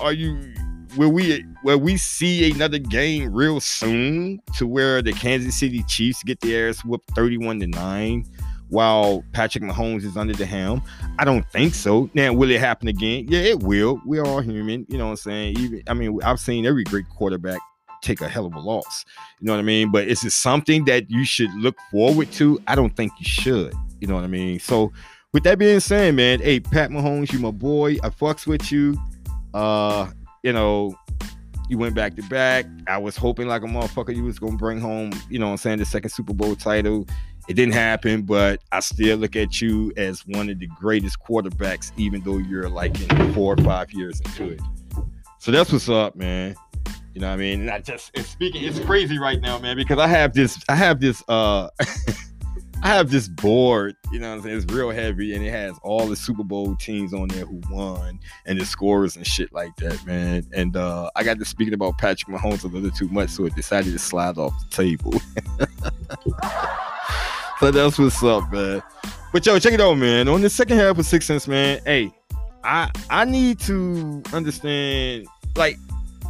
are 0.00 0.12
you 0.12 0.54
will 0.96 1.10
we 1.10 1.44
will 1.64 1.78
we 1.78 1.96
see 1.96 2.48
another 2.52 2.78
game 2.78 3.34
real 3.34 3.58
soon 3.58 4.40
to 4.56 4.66
where 4.66 5.02
the 5.02 5.12
Kansas 5.12 5.56
City 5.58 5.82
Chiefs 5.88 6.22
get 6.22 6.40
the 6.40 6.56
ass 6.56 6.84
whooped 6.84 7.10
31 7.16 7.58
to 7.60 7.66
9 7.66 8.26
while 8.68 9.24
Patrick 9.32 9.64
Mahomes 9.64 10.04
is 10.04 10.16
under 10.16 10.34
the 10.34 10.46
helm? 10.46 10.82
I 11.18 11.24
don't 11.24 11.44
think 11.50 11.74
so. 11.74 12.08
Now, 12.14 12.32
will 12.32 12.48
it 12.48 12.60
happen 12.60 12.86
again? 12.86 13.26
Yeah, 13.28 13.40
it 13.40 13.60
will. 13.64 14.00
We're 14.06 14.24
all 14.24 14.40
human, 14.40 14.86
you 14.88 14.96
know 14.96 15.06
what 15.06 15.10
I'm 15.10 15.16
saying? 15.16 15.58
Even 15.58 15.82
I 15.88 15.94
mean, 15.94 16.22
I've 16.22 16.38
seen 16.38 16.66
every 16.66 16.84
great 16.84 17.08
quarterback 17.08 17.58
take 18.02 18.20
a 18.20 18.28
hell 18.28 18.46
of 18.46 18.54
a 18.54 18.60
loss. 18.60 19.04
You 19.40 19.48
know 19.48 19.54
what 19.54 19.58
I 19.58 19.62
mean? 19.62 19.90
But 19.90 20.06
is 20.06 20.22
it 20.22 20.30
something 20.30 20.84
that 20.84 21.10
you 21.10 21.24
should 21.24 21.52
look 21.54 21.76
forward 21.90 22.30
to? 22.32 22.60
I 22.68 22.76
don't 22.76 22.94
think 22.94 23.10
you 23.18 23.26
should. 23.26 23.74
You 24.00 24.06
know 24.06 24.14
what 24.14 24.24
I 24.24 24.28
mean? 24.28 24.60
So 24.60 24.92
with 25.34 25.42
that 25.42 25.58
being 25.58 25.80
said, 25.80 26.14
man, 26.14 26.40
hey, 26.40 26.60
Pat 26.60 26.90
Mahomes, 26.90 27.32
you 27.32 27.40
my 27.40 27.50
boy. 27.50 27.94
I 28.04 28.08
fucks 28.08 28.46
with 28.46 28.70
you. 28.70 28.96
Uh, 29.52 30.08
you 30.44 30.52
know, 30.52 30.96
you 31.68 31.76
went 31.76 31.96
back 31.96 32.14
to 32.14 32.22
back. 32.22 32.66
I 32.86 32.98
was 32.98 33.16
hoping 33.16 33.48
like 33.48 33.62
a 33.62 33.66
motherfucker 33.66 34.14
you 34.14 34.22
was 34.22 34.38
gonna 34.38 34.56
bring 34.56 34.78
home, 34.78 35.10
you 35.28 35.40
know 35.40 35.50
I'm 35.50 35.56
saying, 35.56 35.78
the 35.78 35.84
second 35.84 36.10
Super 36.10 36.32
Bowl 36.32 36.54
title. 36.54 37.06
It 37.48 37.54
didn't 37.54 37.74
happen, 37.74 38.22
but 38.22 38.62
I 38.70 38.78
still 38.80 39.18
look 39.18 39.34
at 39.34 39.60
you 39.60 39.92
as 39.96 40.24
one 40.26 40.48
of 40.48 40.60
the 40.60 40.68
greatest 40.68 41.18
quarterbacks, 41.20 41.90
even 41.96 42.22
though 42.22 42.38
you're 42.38 42.68
like 42.68 42.98
in 43.10 43.34
four 43.34 43.54
or 43.54 43.64
five 43.64 43.92
years 43.92 44.20
into 44.20 44.52
it. 44.52 44.60
So 45.40 45.50
that's 45.50 45.72
what's 45.72 45.88
up, 45.88 46.14
man. 46.14 46.54
You 47.12 47.20
know 47.20 47.26
what 47.26 47.34
I 47.34 47.36
mean? 47.36 47.62
And 47.62 47.70
I 47.70 47.80
just 47.80 48.16
speaking, 48.18 48.62
it's 48.64 48.78
crazy 48.78 49.18
right 49.18 49.40
now, 49.40 49.58
man, 49.58 49.76
because 49.76 49.98
I 49.98 50.06
have 50.06 50.32
this, 50.32 50.62
I 50.68 50.76
have 50.76 51.00
this 51.00 51.24
uh 51.28 51.70
I 52.84 52.88
have 52.88 53.10
this 53.10 53.28
board, 53.28 53.96
you 54.12 54.18
know 54.18 54.28
what 54.28 54.36
I'm 54.36 54.42
saying? 54.42 54.56
It's 54.58 54.70
real 54.70 54.90
heavy 54.90 55.34
and 55.34 55.42
it 55.42 55.50
has 55.50 55.72
all 55.82 56.06
the 56.06 56.14
Super 56.14 56.44
Bowl 56.44 56.76
teams 56.76 57.14
on 57.14 57.28
there 57.28 57.46
who 57.46 57.62
won 57.70 58.20
and 58.44 58.60
the 58.60 58.66
scores 58.66 59.16
and 59.16 59.26
shit 59.26 59.54
like 59.54 59.74
that, 59.76 60.04
man. 60.04 60.46
And 60.52 60.76
uh, 60.76 61.10
I 61.16 61.24
got 61.24 61.38
to 61.38 61.46
speaking 61.46 61.72
about 61.72 61.96
Patrick 61.96 62.36
Mahomes 62.36 62.62
a 62.62 62.66
little 62.66 62.90
too 62.90 63.08
much, 63.08 63.30
so 63.30 63.46
it 63.46 63.54
decided 63.54 63.90
to 63.94 63.98
slide 63.98 64.36
off 64.36 64.52
the 64.68 64.76
table. 64.76 65.14
so 67.58 67.70
that's 67.70 67.98
what's 67.98 68.22
up, 68.22 68.52
man. 68.52 68.82
But 69.32 69.46
yo, 69.46 69.58
check 69.58 69.72
it 69.72 69.80
out, 69.80 69.94
man. 69.94 70.28
On 70.28 70.42
the 70.42 70.50
second 70.50 70.76
half 70.76 70.98
of 70.98 71.06
Six 71.06 71.24
Sense, 71.24 71.48
man, 71.48 71.80
hey, 71.86 72.12
I 72.64 72.90
I 73.08 73.24
need 73.24 73.60
to 73.60 74.22
understand, 74.34 75.26
like, 75.56 75.78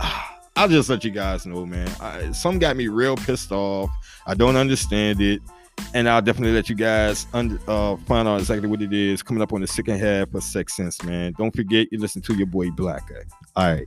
I'll 0.57 0.69
just 0.69 0.89
let 0.89 1.03
you 1.03 1.11
guys 1.11 1.47
know, 1.47 1.67
man. 1.67 1.89
I, 2.01 2.31
some 2.31 2.61
got 2.61 2.77
me 2.77 2.87
real 2.87 3.17
pissed 3.17 3.51
off. 3.51 3.91
I 4.25 4.35
don't 4.35 4.55
understand 4.55 5.21
it 5.21 5.43
and 5.95 6.09
I'll 6.09 6.21
definitely 6.21 6.55
let 6.55 6.69
you 6.69 6.75
guys 6.75 7.27
uh, 7.33 7.97
find 7.97 8.27
out 8.29 8.41
exactly 8.41 8.69
what 8.69 8.83
it 8.83 8.93
is 8.93 9.23
coming 9.23 9.43
up 9.43 9.53
on 9.53 9.61
the 9.61 9.67
second 9.67 9.99
half 10.01 10.35
of 10.35 10.43
Six 10.43 10.77
Sense, 10.77 11.03
man. 11.05 11.35
Don't 11.39 11.55
forget 11.55 11.89
you 11.93 11.99
listen 11.99 12.21
to 12.23 12.35
your 12.35 12.47
boy 12.47 12.69
Blakka. 12.71 13.23
All 13.57 13.75
right. 13.75 13.87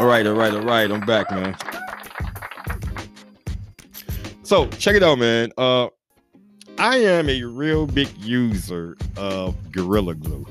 All 0.00 0.06
right, 0.06 0.26
all 0.26 0.32
right, 0.32 0.54
all 0.54 0.62
right. 0.62 0.90
I'm 0.90 1.04
back, 1.04 1.30
man. 1.30 1.54
So 4.50 4.66
check 4.66 4.96
it 4.96 5.02
out, 5.04 5.16
man. 5.20 5.52
Uh, 5.56 5.86
I 6.76 6.96
am 6.96 7.28
a 7.28 7.44
real 7.44 7.86
big 7.86 8.08
user 8.18 8.96
of 9.16 9.54
Gorilla 9.70 10.16
Glue. 10.16 10.44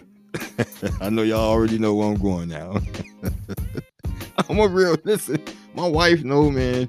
I 1.00 1.08
know 1.08 1.22
y'all 1.22 1.40
already 1.40 1.78
know 1.78 1.94
where 1.94 2.08
I'm 2.08 2.20
going 2.20 2.50
now. 2.50 2.82
I'm 4.50 4.58
a 4.58 4.68
real 4.68 4.98
listen. 5.04 5.42
My 5.72 5.88
wife 5.88 6.22
know, 6.22 6.50
man. 6.50 6.86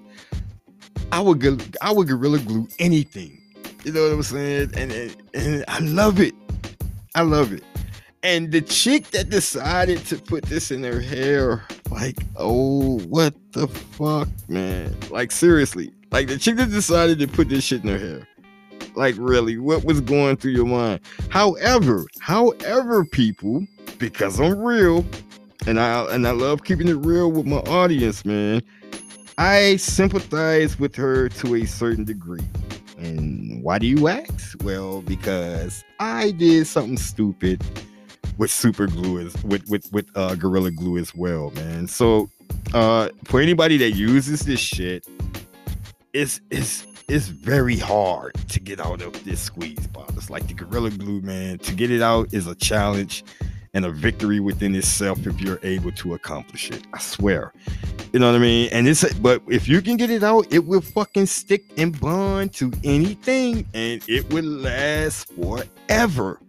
I 1.14 1.22
would 1.22 1.78
I 1.82 1.94
would 1.94 2.10
Gorilla 2.10 2.40
Glue 2.40 2.68
anything. 2.80 3.42
You 3.86 3.94
know 3.94 4.04
what 4.04 4.12
I'm 4.12 4.24
saying? 4.24 4.72
And, 4.76 4.92
and 4.92 5.16
and 5.34 5.66
I 5.70 5.80
love 5.80 6.20
it. 6.20 6.34
I 7.16 7.22
love 7.22 7.54
it. 7.54 7.64
And 8.24 8.52
the 8.52 8.60
chick 8.60 9.12
that 9.12 9.30
decided 9.30 10.00
to 10.08 10.18
put 10.18 10.44
this 10.44 10.70
in 10.70 10.84
her 10.84 11.00
hair, 11.00 11.64
like, 11.90 12.18
oh, 12.36 13.00
what 13.04 13.34
the 13.54 13.70
fuck, 13.70 14.28
man? 14.50 14.94
Like 15.10 15.32
seriously, 15.32 15.94
like 16.12 16.28
the 16.28 16.38
chick 16.38 16.56
that 16.58 16.72
decided 16.72 17.19
to 17.19 17.28
put 17.28 17.50
this 17.50 17.63
shit 17.63 17.84
in 17.84 17.89
her 17.89 17.98
hair. 17.98 18.28
Like 18.95 19.15
really, 19.17 19.58
what 19.58 19.84
was 19.84 20.02
going 20.02 20.38
through 20.38 20.52
your 20.52 20.65
mind? 20.65 21.02
However, 21.30 22.06
however, 22.19 23.06
people, 23.06 23.65
because 23.98 24.39
I'm 24.39 24.60
real, 24.60 25.06
and 25.67 25.80
I 25.80 26.04
and 26.13 26.28
I 26.28 26.32
love 26.32 26.63
keeping 26.63 26.88
it 26.88 27.06
real 27.06 27.32
with 27.32 27.45
my 27.45 27.58
audience, 27.58 28.26
man. 28.26 28.62
I 29.38 29.78
sympathize 29.78 30.80
with 30.80 30.95
her 30.95 31.30
to 31.30 31.56
a 31.56 31.65
certain 31.65 32.04
degree. 32.04 32.43
And 32.98 33.63
why 33.63 33.80
do 33.80 33.88
you 33.88 34.10
ask? 34.10 34.62
Well, 34.63 35.02
because 35.02 35.86
I 36.00 36.32
did 36.32 36.67
something 36.67 36.98
stupid 36.98 37.63
with 38.38 38.52
super 38.52 38.88
glue 38.88 39.19
as 39.19 39.41
with 39.43 39.69
with 39.69 39.91
with 39.93 40.10
uh 40.15 40.36
gorilla 40.36 40.72
glue 40.72 40.98
as 40.98 41.15
well, 41.15 41.52
man. 41.52 41.88
So 41.88 42.30
uh 42.74 43.10
for 43.26 43.39
anybody 43.39 43.78
that 43.78 43.91
uses 43.91 44.41
this 44.41 44.60
shit, 44.60 45.08
it's 46.13 46.41
it's 46.50 46.86
it's 47.08 47.28
very 47.28 47.78
hard 47.78 48.34
to 48.50 48.60
get 48.60 48.80
out 48.80 49.02
of 49.02 49.24
this 49.24 49.41
squeeze 49.41 49.88
box. 49.88 50.13
It's 50.15 50.30
like 50.30 50.48
the 50.48 50.54
gorilla 50.54 50.91
glue, 50.91 51.22
man. 51.22 51.58
To 51.60 51.74
get 51.74 51.91
it 51.91 52.02
out 52.02 52.34
is 52.34 52.48
a 52.48 52.56
challenge 52.56 53.24
and 53.74 53.86
a 53.86 53.91
victory 53.91 54.39
within 54.39 54.76
itself 54.76 55.26
if 55.28 55.39
you're 55.41 55.60
able 55.63 55.91
to 55.91 56.13
accomplish 56.13 56.72
it. 56.72 56.84
I 56.93 57.00
swear. 57.00 57.54
You 58.13 58.19
know 58.19 58.32
what 58.32 58.38
I 58.38 58.39
mean? 58.39 58.69
And 58.72 58.88
it's 58.88 59.12
but 59.15 59.41
if 59.48 59.67
you 59.67 59.82
can 59.82 59.98
get 59.98 60.10
it 60.10 60.24
out, 60.24 60.52
it 60.52 60.65
will 60.65 60.82
fucking 60.82 61.28
stick 61.28 61.63
and 61.78 62.00
bond 62.00 62.54
to 62.56 62.72
anything 62.84 63.67
and 63.74 64.04
it 64.08 64.32
will 64.34 64.45
last 64.45 65.32
forever. 65.34 66.39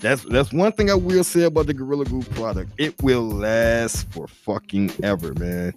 That's 0.00 0.22
that's 0.24 0.52
one 0.52 0.72
thing 0.72 0.90
I 0.90 0.94
will 0.94 1.24
say 1.24 1.42
about 1.42 1.66
the 1.66 1.74
Gorilla 1.74 2.04
Glue 2.04 2.22
product. 2.22 2.70
It 2.78 3.02
will 3.02 3.26
last 3.26 4.08
for 4.12 4.28
fucking 4.28 4.92
ever, 5.02 5.34
man. 5.34 5.74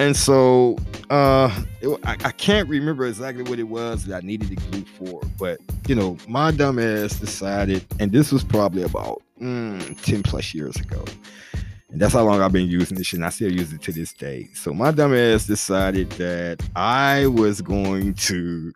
And 0.00 0.16
so 0.16 0.78
uh 1.10 1.54
it, 1.82 2.00
I, 2.04 2.12
I, 2.12 2.32
can't 2.32 2.66
remember 2.70 3.04
exactly 3.04 3.42
what 3.42 3.58
it 3.58 3.64
was 3.64 4.06
that 4.06 4.24
I 4.24 4.26
needed 4.26 4.48
the 4.48 4.56
glue 4.56 4.84
for, 4.96 5.20
but 5.38 5.60
you 5.88 5.94
know, 5.94 6.16
my 6.26 6.52
dumb 6.52 6.78
ass 6.78 7.20
decided, 7.20 7.84
and 7.98 8.10
this 8.10 8.32
was 8.32 8.42
probably 8.42 8.82
about 8.82 9.20
mm, 9.38 10.00
10 10.00 10.22
plus 10.22 10.54
years 10.54 10.76
ago. 10.76 11.04
And 11.90 12.00
that's 12.00 12.14
how 12.14 12.24
long 12.24 12.40
I've 12.40 12.50
been 12.50 12.66
using 12.68 12.96
this 12.96 13.08
shit, 13.08 13.18
and 13.18 13.26
I 13.26 13.28
still 13.28 13.52
use 13.52 13.74
it 13.74 13.82
to 13.82 13.92
this 13.92 14.14
day. 14.14 14.48
So 14.54 14.72
my 14.72 14.90
dumb 14.90 15.14
ass 15.14 15.46
decided 15.46 16.08
that 16.12 16.66
I 16.74 17.26
was 17.26 17.60
going 17.60 18.14
to 18.14 18.72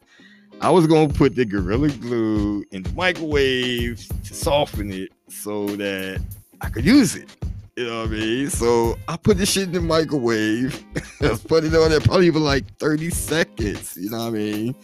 I 0.62 0.70
was 0.70 0.86
gonna 0.86 1.12
put 1.12 1.34
the 1.34 1.44
Gorilla 1.44 1.90
Glue 1.90 2.64
in 2.70 2.82
the 2.82 2.92
microwave 2.92 4.06
to 4.24 4.34
soften 4.34 4.90
it 4.90 5.10
so 5.28 5.66
that 5.66 6.22
I 6.62 6.70
could 6.70 6.86
use 6.86 7.14
it. 7.14 7.28
You 7.76 7.86
know 7.86 8.00
what 8.00 8.08
I 8.08 8.10
mean? 8.10 8.50
So 8.50 8.98
I 9.08 9.16
put 9.16 9.38
this 9.38 9.52
shit 9.52 9.64
in 9.64 9.72
the 9.72 9.80
microwave. 9.80 10.84
I 11.22 11.38
put 11.48 11.64
it 11.64 11.74
on 11.74 11.90
there 11.90 12.00
probably 12.00 12.30
for 12.30 12.38
like 12.38 12.66
30 12.76 13.08
seconds. 13.08 13.96
You 13.96 14.10
know 14.10 14.18
what 14.18 14.26
I 14.26 14.30
mean? 14.30 14.74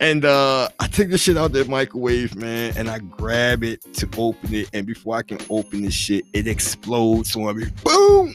And 0.00 0.24
uh 0.24 0.68
I 0.80 0.88
take 0.88 1.10
the 1.10 1.18
shit 1.18 1.36
out 1.36 1.52
the 1.52 1.64
microwave, 1.66 2.34
man, 2.34 2.74
and 2.76 2.90
I 2.90 2.98
grab 2.98 3.62
it 3.62 3.80
to 3.94 4.08
open 4.18 4.54
it. 4.54 4.68
And 4.72 4.86
before 4.86 5.16
I 5.16 5.22
can 5.22 5.38
open 5.48 5.82
this 5.82 5.94
shit, 5.94 6.24
it 6.32 6.48
explodes 6.48 7.36
on 7.36 7.58
me. 7.58 7.66
Boom! 7.84 8.34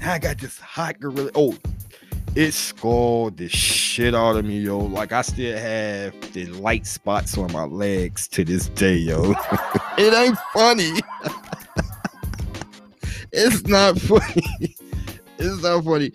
Now 0.00 0.14
I 0.14 0.18
got 0.18 0.38
this 0.38 0.58
hot 0.58 0.98
gorilla. 0.98 1.30
Oh, 1.36 1.56
it 2.34 2.52
scalded 2.52 3.38
the 3.38 3.48
shit 3.48 4.14
out 4.14 4.36
of 4.36 4.44
me, 4.44 4.58
yo. 4.58 4.78
Like 4.78 5.12
I 5.12 5.22
still 5.22 5.56
have 5.56 6.32
the 6.32 6.46
light 6.46 6.84
spots 6.84 7.38
on 7.38 7.52
my 7.52 7.64
legs 7.64 8.26
to 8.28 8.44
this 8.44 8.68
day, 8.70 8.96
yo. 8.96 9.34
it 9.98 10.12
ain't 10.12 10.38
funny. 10.52 10.92
it's 13.32 13.66
not 13.66 13.98
funny. 14.00 14.76
it's 15.38 15.62
not 15.62 15.84
funny. 15.84 16.12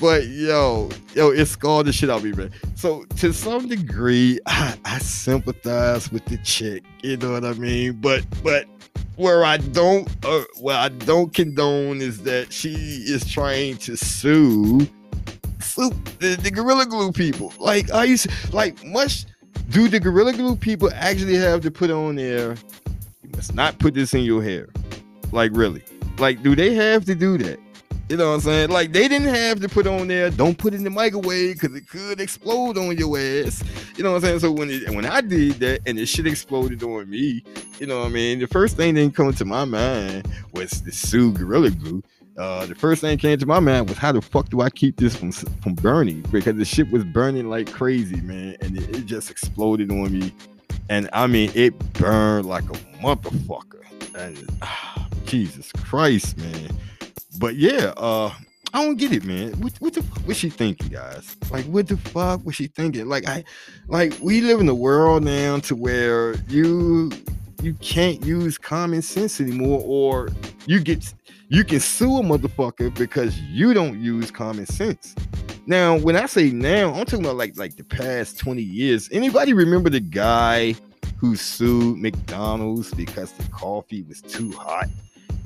But 0.00 0.28
yo, 0.28 0.90
yo, 1.14 1.30
it 1.30 1.46
scarred 1.46 1.86
the 1.86 1.92
shit 1.92 2.08
out 2.08 2.18
of 2.18 2.24
me, 2.24 2.32
man. 2.32 2.52
So 2.76 3.04
to 3.16 3.32
some 3.32 3.68
degree, 3.68 4.38
I, 4.46 4.76
I 4.84 4.98
sympathize 4.98 6.12
with 6.12 6.24
the 6.26 6.38
chick. 6.38 6.84
You 7.02 7.16
know 7.16 7.32
what 7.32 7.44
I 7.44 7.54
mean? 7.54 7.94
But 8.00 8.24
but 8.42 8.66
where 9.16 9.44
I 9.44 9.56
don't 9.56 10.08
uh, 10.24 10.44
where 10.60 10.76
I 10.76 10.88
don't 10.88 11.34
condone 11.34 12.00
is 12.00 12.22
that 12.22 12.52
she 12.52 12.74
is 12.74 13.28
trying 13.28 13.78
to 13.78 13.96
sue 13.96 14.86
sue 15.58 15.90
the, 16.20 16.38
the 16.40 16.50
Gorilla 16.52 16.86
Glue 16.86 17.10
people. 17.10 17.52
Like 17.58 17.90
I 17.90 18.04
used 18.04 18.28
like 18.52 18.82
much 18.84 19.24
do 19.70 19.88
the 19.88 19.98
Gorilla 19.98 20.32
Glue 20.32 20.54
people 20.54 20.90
actually 20.94 21.36
have 21.36 21.60
to 21.62 21.72
put 21.72 21.90
on 21.90 22.14
there? 22.14 22.54
You 23.22 23.30
must 23.34 23.54
not 23.54 23.78
put 23.80 23.94
this 23.94 24.14
in 24.14 24.20
your 24.20 24.44
hair. 24.44 24.68
Like 25.32 25.50
really? 25.54 25.82
Like 26.18 26.42
do 26.42 26.54
they 26.56 26.74
have 26.74 27.04
to 27.06 27.14
do 27.14 27.38
that? 27.38 27.60
You 28.08 28.16
know 28.16 28.28
what 28.28 28.34
I'm 28.36 28.40
saying? 28.40 28.70
Like 28.70 28.92
they 28.92 29.06
didn't 29.06 29.28
have 29.34 29.60
to 29.60 29.68
put 29.68 29.86
on 29.86 30.08
there, 30.08 30.30
don't 30.30 30.56
put 30.56 30.72
it 30.72 30.78
in 30.78 30.84
the 30.84 30.90
microwave 30.90 31.60
because 31.60 31.76
it 31.76 31.88
could 31.88 32.20
explode 32.20 32.78
on 32.78 32.96
your 32.96 33.18
ass. 33.18 33.62
You 33.96 34.02
know 34.02 34.12
what 34.12 34.16
I'm 34.16 34.22
saying? 34.22 34.40
So 34.40 34.50
when 34.50 34.70
it, 34.70 34.88
when 34.90 35.04
I 35.04 35.20
did 35.20 35.54
that 35.60 35.80
and 35.84 35.98
the 35.98 36.06
shit 36.06 36.26
exploded 36.26 36.82
on 36.82 37.10
me, 37.10 37.44
you 37.78 37.86
know 37.86 37.98
what 38.00 38.06
I 38.06 38.10
mean? 38.10 38.38
The 38.38 38.46
first 38.46 38.78
thing 38.78 38.94
that 38.94 39.14
came 39.14 39.32
to 39.32 39.44
my 39.44 39.66
mind 39.66 40.26
was 40.54 40.82
the 40.82 40.90
sue 40.90 41.32
Gorilla 41.32 41.70
Glue. 41.70 42.02
Uh, 42.38 42.64
the 42.64 42.74
first 42.74 43.02
thing 43.02 43.18
came 43.18 43.36
to 43.36 43.46
my 43.46 43.60
mind 43.60 43.88
was 43.88 43.98
how 43.98 44.12
the 44.12 44.22
fuck 44.22 44.48
do 44.48 44.62
I 44.62 44.70
keep 44.70 44.96
this 44.96 45.14
from 45.14 45.30
from 45.32 45.74
burning? 45.74 46.22
Because 46.30 46.56
the 46.56 46.64
shit 46.64 46.90
was 46.90 47.04
burning 47.04 47.50
like 47.50 47.70
crazy, 47.70 48.20
man, 48.22 48.56
and 48.62 48.78
it, 48.78 48.88
it 48.96 49.06
just 49.06 49.30
exploded 49.30 49.90
on 49.90 50.18
me. 50.18 50.32
And 50.88 51.10
I 51.12 51.26
mean, 51.26 51.50
it 51.54 51.78
burned 51.94 52.46
like 52.46 52.64
a 52.64 52.78
motherfucker. 53.02 53.82
Ah, 54.62 55.08
Jesus 55.24 55.72
Christ, 55.72 56.36
man 56.38 56.70
but 57.38 57.56
yeah, 57.56 57.92
uh, 57.96 58.32
I 58.74 58.84
don't 58.84 58.96
get 58.96 59.12
it, 59.12 59.24
man. 59.24 59.52
What, 59.60 59.72
what 59.78 59.94
the 59.94 60.02
fuck 60.02 60.26
was 60.26 60.36
she 60.36 60.50
thinking, 60.50 60.88
guys? 60.88 61.36
Like, 61.50 61.64
what 61.66 61.88
the 61.88 61.96
fuck 61.96 62.44
was 62.44 62.56
she 62.56 62.66
thinking? 62.66 63.08
Like, 63.08 63.28
I, 63.28 63.44
like, 63.86 64.14
we 64.20 64.40
live 64.40 64.60
in 64.60 64.68
a 64.68 64.74
world 64.74 65.24
now 65.24 65.58
to 65.60 65.74
where 65.74 66.34
you 66.48 67.10
you 67.60 67.74
can't 67.74 68.24
use 68.24 68.56
common 68.56 69.02
sense 69.02 69.40
anymore, 69.40 69.82
or 69.84 70.28
you 70.66 70.80
get 70.80 71.12
you 71.48 71.64
can 71.64 71.80
sue 71.80 72.18
a 72.18 72.22
motherfucker 72.22 72.94
because 72.94 73.38
you 73.40 73.72
don't 73.74 73.98
use 74.00 74.30
common 74.30 74.66
sense. 74.66 75.14
Now, 75.66 75.98
when 75.98 76.16
I 76.16 76.26
say 76.26 76.50
now, 76.50 76.92
I'm 76.94 77.04
talking 77.04 77.24
about 77.24 77.36
like 77.36 77.56
like 77.56 77.76
the 77.76 77.84
past 77.84 78.38
20 78.38 78.62
years. 78.62 79.08
Anybody 79.12 79.54
remember 79.54 79.90
the 79.90 80.00
guy 80.00 80.76
who 81.18 81.36
sued 81.36 81.98
McDonald's 81.98 82.92
because 82.94 83.32
the 83.32 83.48
coffee 83.50 84.02
was 84.02 84.22
too 84.22 84.52
hot? 84.52 84.88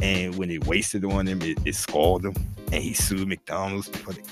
And 0.00 0.36
when 0.36 0.48
they 0.48 0.58
wasted 0.58 1.04
on 1.04 1.26
him, 1.26 1.40
it, 1.42 1.58
it 1.64 1.74
scalded 1.74 2.36
him. 2.36 2.46
And 2.72 2.82
he 2.82 2.94
sued 2.94 3.28
McDonald's 3.28 3.90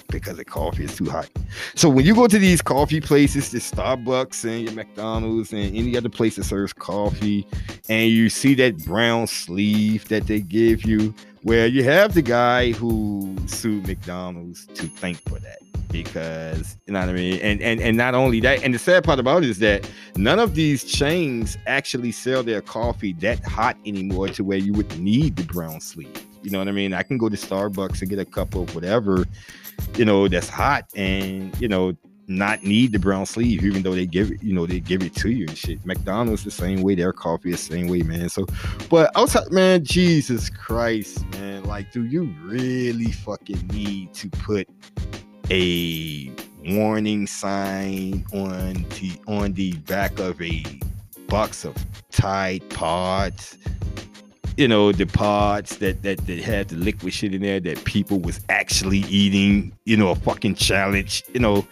because 0.09 0.37
the 0.39 0.45
coffee 0.45 0.85
is 0.85 0.97
too 0.97 1.05
hot. 1.05 1.29
So 1.75 1.89
when 1.91 2.07
you 2.07 2.15
go 2.15 2.27
to 2.27 2.39
these 2.39 2.63
coffee 2.63 3.01
places, 3.01 3.51
the 3.51 3.59
Starbucks 3.59 4.45
and 4.45 4.63
your 4.63 4.73
McDonald's 4.73 5.53
and 5.53 5.77
any 5.77 5.97
other 5.97 6.09
place 6.09 6.37
that 6.37 6.45
serves 6.45 6.73
coffee, 6.73 7.47
and 7.89 8.11
you 8.11 8.31
see 8.31 8.55
that 8.55 8.79
brown 8.85 9.27
sleeve 9.27 10.09
that 10.09 10.27
they 10.27 10.41
give 10.41 10.85
you, 10.85 11.15
where 11.43 11.67
you 11.67 11.85
have 11.85 12.15
the 12.15 12.23
guy 12.23 12.73
who 12.73 13.37
sued 13.47 13.87
McDonald's 13.87 14.67
to 14.75 14.87
thank 14.87 15.21
for 15.29 15.39
that 15.39 15.59
because 15.91 16.77
you 16.87 16.93
know 16.93 17.01
what 17.01 17.09
I 17.09 17.13
mean. 17.13 17.41
And 17.41 17.61
and 17.61 17.81
and 17.81 17.97
not 17.97 18.15
only 18.15 18.41
that, 18.41 18.63
and 18.63 18.75
the 18.75 18.79
sad 18.79 19.05
part 19.05 19.19
about 19.19 19.43
it 19.43 19.51
is 19.51 19.59
that 19.61 19.89
none 20.17 20.39
of 20.39 20.55
these 20.55 20.85
chains 20.85 21.57
actually 21.67 22.13
sell 22.13 22.43
their 22.43 22.61
coffee 22.61 23.13
that 23.15 23.45
hot 23.45 23.77
anymore 23.85 24.29
to 24.29 24.45
where 24.45 24.59
you 24.59 24.73
would 24.75 24.99
need 24.99 25.37
the 25.37 25.45
brown 25.45 25.81
sleeve. 25.81 26.27
You 26.43 26.51
know 26.51 26.59
what 26.59 26.69
I 26.69 26.73
mean? 26.73 26.95
I 26.95 27.03
can 27.03 27.19
go 27.19 27.29
to 27.29 27.37
Starbucks 27.37 28.01
and 28.01 28.09
get 28.09 28.19
a 28.19 28.25
cup 28.25 28.55
of 28.55 28.75
whatever, 28.75 29.27
you 29.97 30.05
know, 30.05 30.27
that's 30.29 30.49
hot, 30.49 30.87
and 30.95 31.59
you 31.61 31.69
know, 31.69 31.95
not 32.31 32.63
need 32.63 32.93
the 32.93 32.99
brown 32.99 33.27
sleeve, 33.27 33.65
even 33.65 33.83
though 33.83 33.95
they 33.95 34.07
give 34.07 34.31
it, 34.31 34.43
you 34.43 34.55
know, 34.55 34.67
they 34.67 34.81
give 34.81 35.03
it 35.03 35.15
to 35.17 35.31
you 35.31 35.47
and 35.47 35.57
shit. 35.57 35.85
McDonald's 35.85 36.45
the 36.45 36.51
same 36.51 36.83
way, 36.83 36.95
their 36.95 37.13
coffee 37.13 37.51
is 37.51 37.67
the 37.67 37.75
same 37.75 37.89
way, 37.89 38.03
man. 38.03 38.29
So, 38.29 38.47
but 38.89 39.11
outside, 39.17 39.51
man, 39.51 39.85
Jesus 39.85 40.49
Christ, 40.49 41.29
man, 41.33 41.65
like, 41.65 41.93
do 41.93 42.05
you 42.05 42.35
really 42.43 43.13
fucking 43.13 43.67
need 43.69 44.15
to 44.15 44.31
put 44.31 44.69
a 45.51 46.33
warning 46.69 47.27
sign 47.27 48.25
on 48.33 48.75
the 48.91 49.13
on 49.27 49.53
the 49.55 49.73
back 49.73 50.19
of 50.19 50.41
a 50.41 50.63
box 51.29 51.65
of 51.65 51.75
Tide 52.11 52.69
Pods. 52.71 53.57
You 54.57 54.69
know, 54.69 54.93
the 54.93 55.07
pods 55.07 55.79
that, 55.79 56.03
that 56.03 56.27
that 56.27 56.39
had 56.39 56.69
the 56.69 56.77
liquid 56.77 57.15
shit 57.15 57.35
in 57.35 57.43
there 57.43 57.61
that 57.61 57.85
people 57.85 58.21
was 58.21 58.41
actually 58.49 58.99
eating, 59.09 59.73
you 59.87 59.97
know, 59.97 60.11
a 60.11 60.17
fucking 60.17 60.57
challenge. 60.57 61.25
You 61.33 61.41
know, 61.41 61.67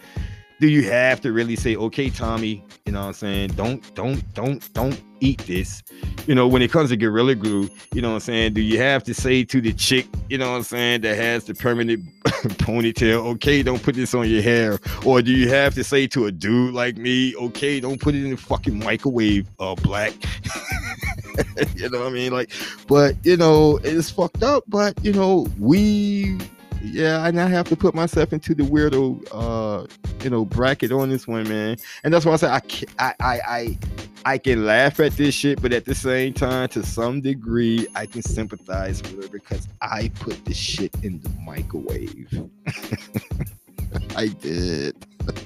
do 0.59 0.67
you 0.67 0.83
have 0.83 1.21
to 1.21 1.31
really 1.31 1.55
say, 1.55 1.75
okay, 1.75 2.09
Tommy, 2.09 2.63
you 2.85 2.91
know 2.91 3.01
what 3.01 3.07
I'm 3.07 3.13
saying? 3.13 3.49
Don't, 3.51 3.95
don't, 3.95 4.33
don't, 4.33 4.73
don't 4.73 5.01
eat 5.21 5.39
this. 5.47 5.81
You 6.27 6.35
know, 6.35 6.47
when 6.47 6.61
it 6.61 6.71
comes 6.71 6.89
to 6.89 6.97
Gorilla 6.97 7.35
Glue, 7.35 7.69
you 7.93 8.01
know 8.01 8.09
what 8.09 8.15
I'm 8.15 8.19
saying? 8.21 8.53
Do 8.53 8.61
you 8.61 8.77
have 8.77 9.03
to 9.05 9.13
say 9.13 9.45
to 9.45 9.61
the 9.61 9.73
chick, 9.73 10.05
you 10.27 10.37
know 10.37 10.51
what 10.51 10.57
I'm 10.57 10.63
saying, 10.63 11.01
that 11.01 11.15
has 11.15 11.45
the 11.45 11.53
permanent 11.53 12.03
ponytail, 12.25 13.25
okay, 13.35 13.63
don't 13.63 13.81
put 13.81 13.95
this 13.95 14.13
on 14.13 14.29
your 14.29 14.41
hair? 14.41 14.79
Or 15.05 15.21
do 15.21 15.31
you 15.31 15.49
have 15.49 15.73
to 15.75 15.83
say 15.83 16.07
to 16.07 16.25
a 16.25 16.31
dude 16.31 16.73
like 16.73 16.97
me, 16.97 17.35
okay, 17.35 17.79
don't 17.79 17.99
put 17.99 18.15
it 18.15 18.23
in 18.25 18.31
the 18.31 18.37
fucking 18.37 18.77
microwave, 18.79 19.47
uh, 19.59 19.75
black? 19.75 20.13
you 21.75 21.89
know 21.89 21.99
what 21.99 22.07
I 22.07 22.11
mean? 22.11 22.33
Like, 22.33 22.51
but 22.87 23.15
you 23.23 23.37
know, 23.37 23.79
it's 23.83 24.09
fucked 24.11 24.43
up, 24.43 24.65
but 24.67 24.93
you 25.03 25.13
know, 25.13 25.47
we 25.57 26.37
yeah, 26.81 27.21
I 27.23 27.31
have 27.31 27.67
to 27.69 27.75
put 27.75 27.93
myself 27.93 28.33
into 28.33 28.55
the 28.55 28.63
weirdo, 28.63 29.27
uh, 29.31 29.87
you 30.23 30.29
know, 30.29 30.45
bracket 30.45 30.91
on 30.91 31.09
this 31.09 31.27
one, 31.27 31.47
man. 31.47 31.77
And 32.03 32.13
that's 32.13 32.25
why 32.25 32.33
I 32.33 32.35
say 32.37 32.47
I, 32.47 32.61
I, 32.99 33.13
I, 33.19 33.39
I, 33.47 33.77
I 34.25 34.37
can 34.37 34.65
laugh 34.65 34.99
at 34.99 35.13
this 35.13 35.33
shit, 35.33 35.61
but 35.61 35.73
at 35.73 35.85
the 35.85 35.95
same 35.95 36.33
time, 36.33 36.69
to 36.69 36.83
some 36.83 37.21
degree, 37.21 37.87
I 37.95 38.05
can 38.05 38.21
sympathize 38.21 39.01
with 39.03 39.23
her 39.23 39.29
because 39.29 39.67
I 39.81 40.11
put 40.19 40.43
this 40.45 40.57
shit 40.57 40.93
in 41.03 41.19
the 41.21 41.29
microwave. 41.45 42.49
I 44.15 44.27
did. 44.27 44.95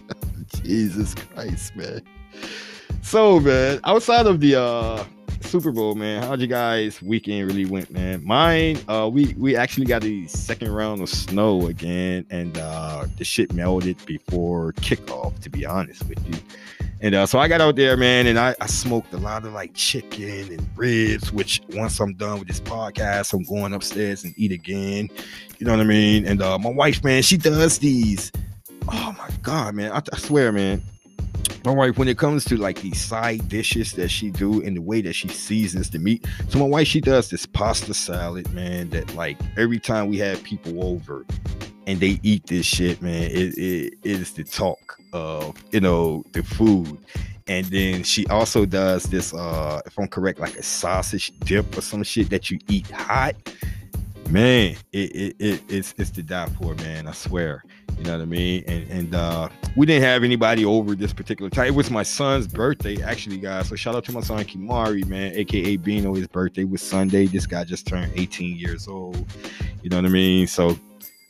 Jesus 0.64 1.16
Christ, 1.16 1.76
man. 1.76 2.02
So, 3.02 3.40
man, 3.40 3.80
outside 3.84 4.28
of 4.28 4.40
the 4.40 4.60
uh 4.60 5.04
Super 5.54 5.72
Bowl, 5.72 5.94
man. 5.94 6.24
How'd 6.24 6.42
you 6.42 6.48
guys 6.48 7.00
weekend 7.00 7.46
really 7.46 7.66
went, 7.66 7.92
man? 7.92 8.26
Mine, 8.26 8.80
uh, 8.88 9.08
we 9.14 9.36
we 9.38 9.56
actually 9.56 9.86
got 9.86 10.02
the 10.02 10.28
second 10.28 10.72
round 10.72 11.00
of 11.00 11.10
snow 11.10 11.68
again, 11.68 12.26
and 12.32 12.58
uh, 12.58 13.06
the 13.20 13.24
shit 13.24 13.54
melted 13.54 14.04
before 14.08 14.74
kickoff. 14.78 15.40
To 15.42 15.52
be 15.52 15.64
honest 15.64 16.10
with 16.10 16.28
you, 16.28 16.40
and 17.02 17.14
uh, 17.14 17.28
so 17.28 17.38
I 17.38 17.48
got 17.48 17.62
out 17.62 17.76
there, 17.76 17.96
man, 17.96 18.26
and 18.26 18.40
I, 18.40 18.56
I 18.62 18.66
smoked 18.66 19.14
a 19.14 19.18
lot 19.18 19.46
of 19.46 19.54
like 19.54 19.76
chicken 19.76 20.52
and 20.52 20.68
ribs. 20.76 21.32
Which 21.32 21.62
once 21.70 22.00
I'm 22.00 22.16
done 22.16 22.40
with 22.40 22.48
this 22.48 22.60
podcast, 22.60 23.32
I'm 23.32 23.44
going 23.44 23.76
upstairs 23.76 24.24
and 24.24 24.34
eat 24.36 24.52
again. 24.52 25.08
You 25.60 25.68
know 25.68 25.74
what 25.74 25.82
I 25.82 25.84
mean? 25.84 26.26
And 26.26 26.42
uh, 26.42 26.58
my 26.58 26.72
wife, 26.72 27.04
man, 27.04 27.22
she 27.22 27.38
does 27.38 27.78
these. 27.78 28.32
Oh 28.92 29.16
my 29.20 29.30
god, 29.44 29.76
man! 29.76 29.92
I, 29.92 30.02
I 30.12 30.18
swear, 30.18 30.52
man 30.52 30.82
my 31.64 31.72
wife 31.72 31.98
when 31.98 32.08
it 32.08 32.18
comes 32.18 32.44
to 32.46 32.58
like 32.58 32.82
these 32.82 33.00
side 33.00 33.48
dishes 33.48 33.94
that 33.94 34.10
she 34.10 34.30
do 34.30 34.62
and 34.64 34.76
the 34.76 34.82
way 34.82 35.02
that 35.02 35.14
she 35.14 35.28
seasons 35.28 35.90
the 35.90 36.00
meat 36.00 36.26
so 36.50 36.60
my 36.60 36.66
wife 36.66 36.88
she 36.88 37.00
does 37.00 37.30
this 37.30 37.46
pasta 37.46 37.94
salad 37.94 38.52
man 38.54 38.90
that 38.90 39.14
like 39.16 39.38
every 39.58 39.80
time 39.80 40.10
we 40.10 40.18
have 40.18 40.42
people 40.44 40.84
over 40.84 41.26
and 41.88 42.00
they 42.00 42.20
eat 42.24 42.46
this 42.48 42.66
shit 42.66 43.02
man 43.02 43.24
it, 43.24 43.58
it, 43.58 43.94
it 44.04 44.20
is 44.22 44.34
the 44.34 44.44
talk 44.44 45.00
of 45.14 45.56
you 45.72 45.80
know 45.80 46.24
the 46.34 46.44
food. 46.44 46.98
And 47.48 47.66
then 47.68 48.04
she 48.04 48.26
also 48.28 48.66
does 48.66 49.04
this 49.04 49.34
uh 49.34 49.82
if 49.86 50.00
i'm 50.00 50.08
correct 50.08 50.40
like 50.40 50.56
a 50.56 50.64
sausage 50.64 51.38
dip 51.40 51.78
or 51.78 51.82
some 51.82 52.02
shit 52.04 52.30
that 52.30 52.50
you 52.50 52.58
eat 52.70 52.90
hot 52.90 53.36
man 54.34 54.76
it, 54.92 55.16
it, 55.16 55.36
it 55.40 55.64
it's 55.70 55.94
it's 55.98 56.10
to 56.10 56.24
die 56.24 56.48
for 56.60 56.76
man 56.76 57.08
i 57.08 57.12
swear 57.12 57.64
you 57.98 58.06
know 58.06 58.18
what 58.18 58.22
I 58.22 58.26
mean? 58.26 58.64
And 58.68 58.90
and 58.90 59.16
uh, 59.16 59.50
we 59.76 59.86
didn't 59.86 60.04
have 60.04 60.24
anybody 60.24 60.66
over 60.66 60.96
this 60.96 61.14
particular 61.14 61.50
time. 61.50 61.68
It 61.68 61.76
was 61.76 61.92
my 61.92 62.04
son's 62.04 62.48
birthday, 62.48 63.02
actually, 63.02 63.38
guys. 63.38 63.70
So 63.70 63.76
shout 63.76 63.96
out 63.96 64.04
to 64.06 64.12
my 64.12 64.22
son 64.22 64.44
Kimari, 64.44 65.06
man, 65.06 65.34
aka 65.36 65.78
Bino. 65.78 66.14
His 66.14 66.28
birthday 66.28 66.64
was 66.64 66.82
Sunday. 66.82 67.28
This 67.28 67.46
guy 67.46 67.64
just 67.64 67.88
turned 67.88 68.12
18 68.16 68.58
years 68.58 68.88
old. 68.88 69.26
You 69.84 69.90
know 69.90 69.98
what 69.98 70.06
I 70.06 70.10
mean? 70.10 70.48
So 70.48 70.78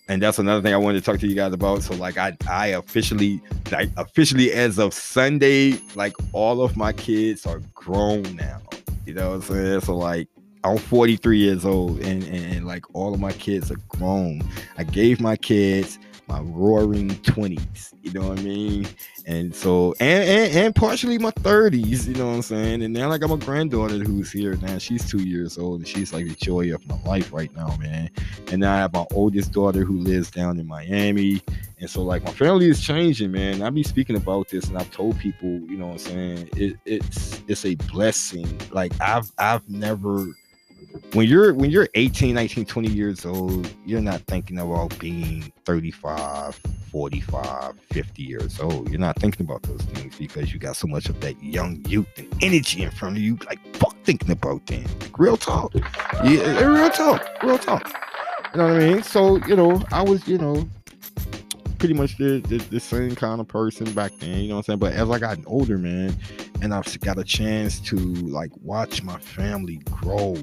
and 0.08 0.22
that's 0.22 0.40
another 0.40 0.62
thing 0.62 0.74
I 0.74 0.78
wanted 0.78 1.00
to 1.00 1.06
talk 1.06 1.20
to 1.20 1.28
you 1.28 1.36
guys 1.36 1.54
about. 1.54 1.84
So 1.84 1.96
like 1.96 2.18
I 2.18 2.36
I 2.50 2.68
officially 2.68 3.42
like 3.72 3.90
officially 3.98 4.52
as 4.54 4.80
of 4.80 4.94
Sunday, 4.94 5.80
like 5.96 6.14
all 6.32 6.62
of 6.62 6.78
my 6.78 6.94
kids 6.94 7.46
are 7.46 7.62
grown 7.74 8.24
now. 8.36 8.62
You 9.06 9.16
know 9.16 9.30
what 9.30 9.36
I'm 9.36 9.42
saying? 9.42 9.82
So 9.82 9.98
like 9.98 10.30
I'm 10.64 10.78
43 10.78 11.38
years 11.38 11.66
old 11.66 12.00
and, 12.00 12.24
and, 12.24 12.56
and 12.56 12.66
like 12.68 12.86
all 12.94 13.14
of 13.14 13.20
my 13.20 13.34
kids 13.34 13.72
are 13.72 13.80
grown. 13.90 14.42
I 14.78 14.84
gave 14.84 15.20
my 15.20 15.36
kids 15.36 16.00
my 16.28 16.40
roaring 16.40 17.10
20s 17.10 17.94
you 18.04 18.12
know 18.12 18.30
what 18.30 18.40
i 18.40 18.42
mean? 18.44 18.86
And 19.26 19.56
so 19.56 19.96
and, 20.02 20.24
and, 20.24 20.58
and 20.58 20.76
partially 20.76 21.18
my 21.18 21.32
30s 21.32 22.06
you 22.06 22.16
know 22.16 22.28
what 22.28 22.36
i'm 22.36 22.42
saying? 22.42 22.84
And 22.84 22.94
now 22.94 23.08
like 23.08 23.24
i'm 23.24 23.32
a 23.32 23.38
granddaughter 23.38 24.00
who's 24.00 24.32
here 24.32 24.56
now. 24.58 24.78
She's 24.78 25.10
two 25.10 25.24
years 25.24 25.58
old 25.58 25.80
and 25.80 25.88
she's 25.88 26.12
like 26.12 26.28
the 26.28 26.36
joy 26.36 26.74
of 26.74 26.86
my 26.88 27.02
life 27.04 27.32
right 27.32 27.54
now 27.56 27.76
man. 27.78 28.10
And 28.52 28.60
now 28.60 28.74
i 28.74 28.78
have 28.78 28.94
my 28.94 29.06
oldest 29.12 29.54
daughter 29.54 29.86
who 29.86 30.00
lives 30.00 30.30
down 30.30 30.60
in 30.60 30.68
miami. 30.68 31.42
And 31.80 31.90
so 31.90 32.04
like 32.04 32.24
my 32.24 32.32
family 32.32 32.68
is 32.70 32.82
changing 32.82 33.32
man. 33.32 33.62
I 33.62 33.70
be 33.70 33.84
speaking 33.84 34.18
about 34.18 34.50
this 34.50 34.66
and 34.68 34.78
i've 34.78 34.92
told 34.92 35.18
people 35.20 35.50
you 35.50 35.78
know 35.78 35.88
what 35.88 35.94
i'm 35.94 36.00
saying? 36.00 36.50
It, 36.58 36.78
it's 36.86 37.42
it's 37.48 37.66
a 37.66 37.76
blessing. 37.76 38.60
Like 38.72 38.92
i've 39.00 39.32
i've 39.38 39.68
never 39.70 40.28
when 41.14 41.28
you're 41.28 41.54
when 41.54 41.72
you're 41.72 41.88
18 41.96 42.36
19 42.36 42.66
20 42.66 42.90
years 42.90 43.26
old 43.26 43.68
you're 43.86 44.02
not 44.02 44.22
thinking 44.22 44.60
about 44.60 44.98
being 45.00 45.52
35 45.66 46.60
45 46.94 47.74
50 47.92 48.24
years 48.24 48.60
old. 48.60 48.90
You're 48.90 49.00
not 49.00 49.18
thinking 49.20 49.46
about 49.48 49.64
those 49.64 49.82
things 49.82 50.16
because 50.16 50.54
you 50.54 50.60
got 50.60 50.76
so 50.76 50.88
much 50.88 51.10
of 51.10 51.20
that 51.22 51.42
young 51.44 51.84
youth 51.88 52.08
and 52.18 52.32
energy 52.42 52.84
in 52.84 52.92
front 52.92 53.18
of 53.18 53.24
you. 53.24 53.36
Like 53.48 53.60
fuck 53.76 53.96
thinking 54.04 54.30
about 54.30 54.68
them. 54.68 54.86
Like 55.00 55.18
real 55.18 55.36
talk. 55.36 55.74
Yeah 56.24 56.64
real 56.64 56.92
talk 56.92 57.28
real 57.42 57.58
talk. 57.58 57.92
You 58.54 58.60
know 58.60 58.74
what 58.74 58.84
i 58.84 58.88
mean? 58.94 59.04
So 59.04 59.38
you 59.48 59.56
know 59.56 59.84
i 59.92 60.04
was 60.04 60.28
you 60.28 60.38
know 60.38 60.70
pretty 61.84 61.96
much 61.96 62.18
the, 62.18 62.40
the, 62.48 62.58
the 62.70 62.80
same 62.80 63.14
kind 63.14 63.42
of 63.42 63.48
person 63.48 63.92
back 63.92 64.14
then 64.20 64.40
you 64.40 64.48
know 64.48 64.56
what 64.56 64.60
i'm 64.60 64.64
saying 64.64 64.80
but 64.80 64.94
as 64.94 65.10
i 65.10 65.20
got 65.20 65.38
older 65.46 65.78
man 65.78 66.16
and 66.64 66.74
I've 66.74 67.00
got 67.02 67.20
a 67.20 67.26
chance 67.26 67.82
to 67.82 67.98
like 67.98 68.52
watch 68.62 69.04
my 69.04 69.20
family 69.20 69.82
grow. 69.92 70.38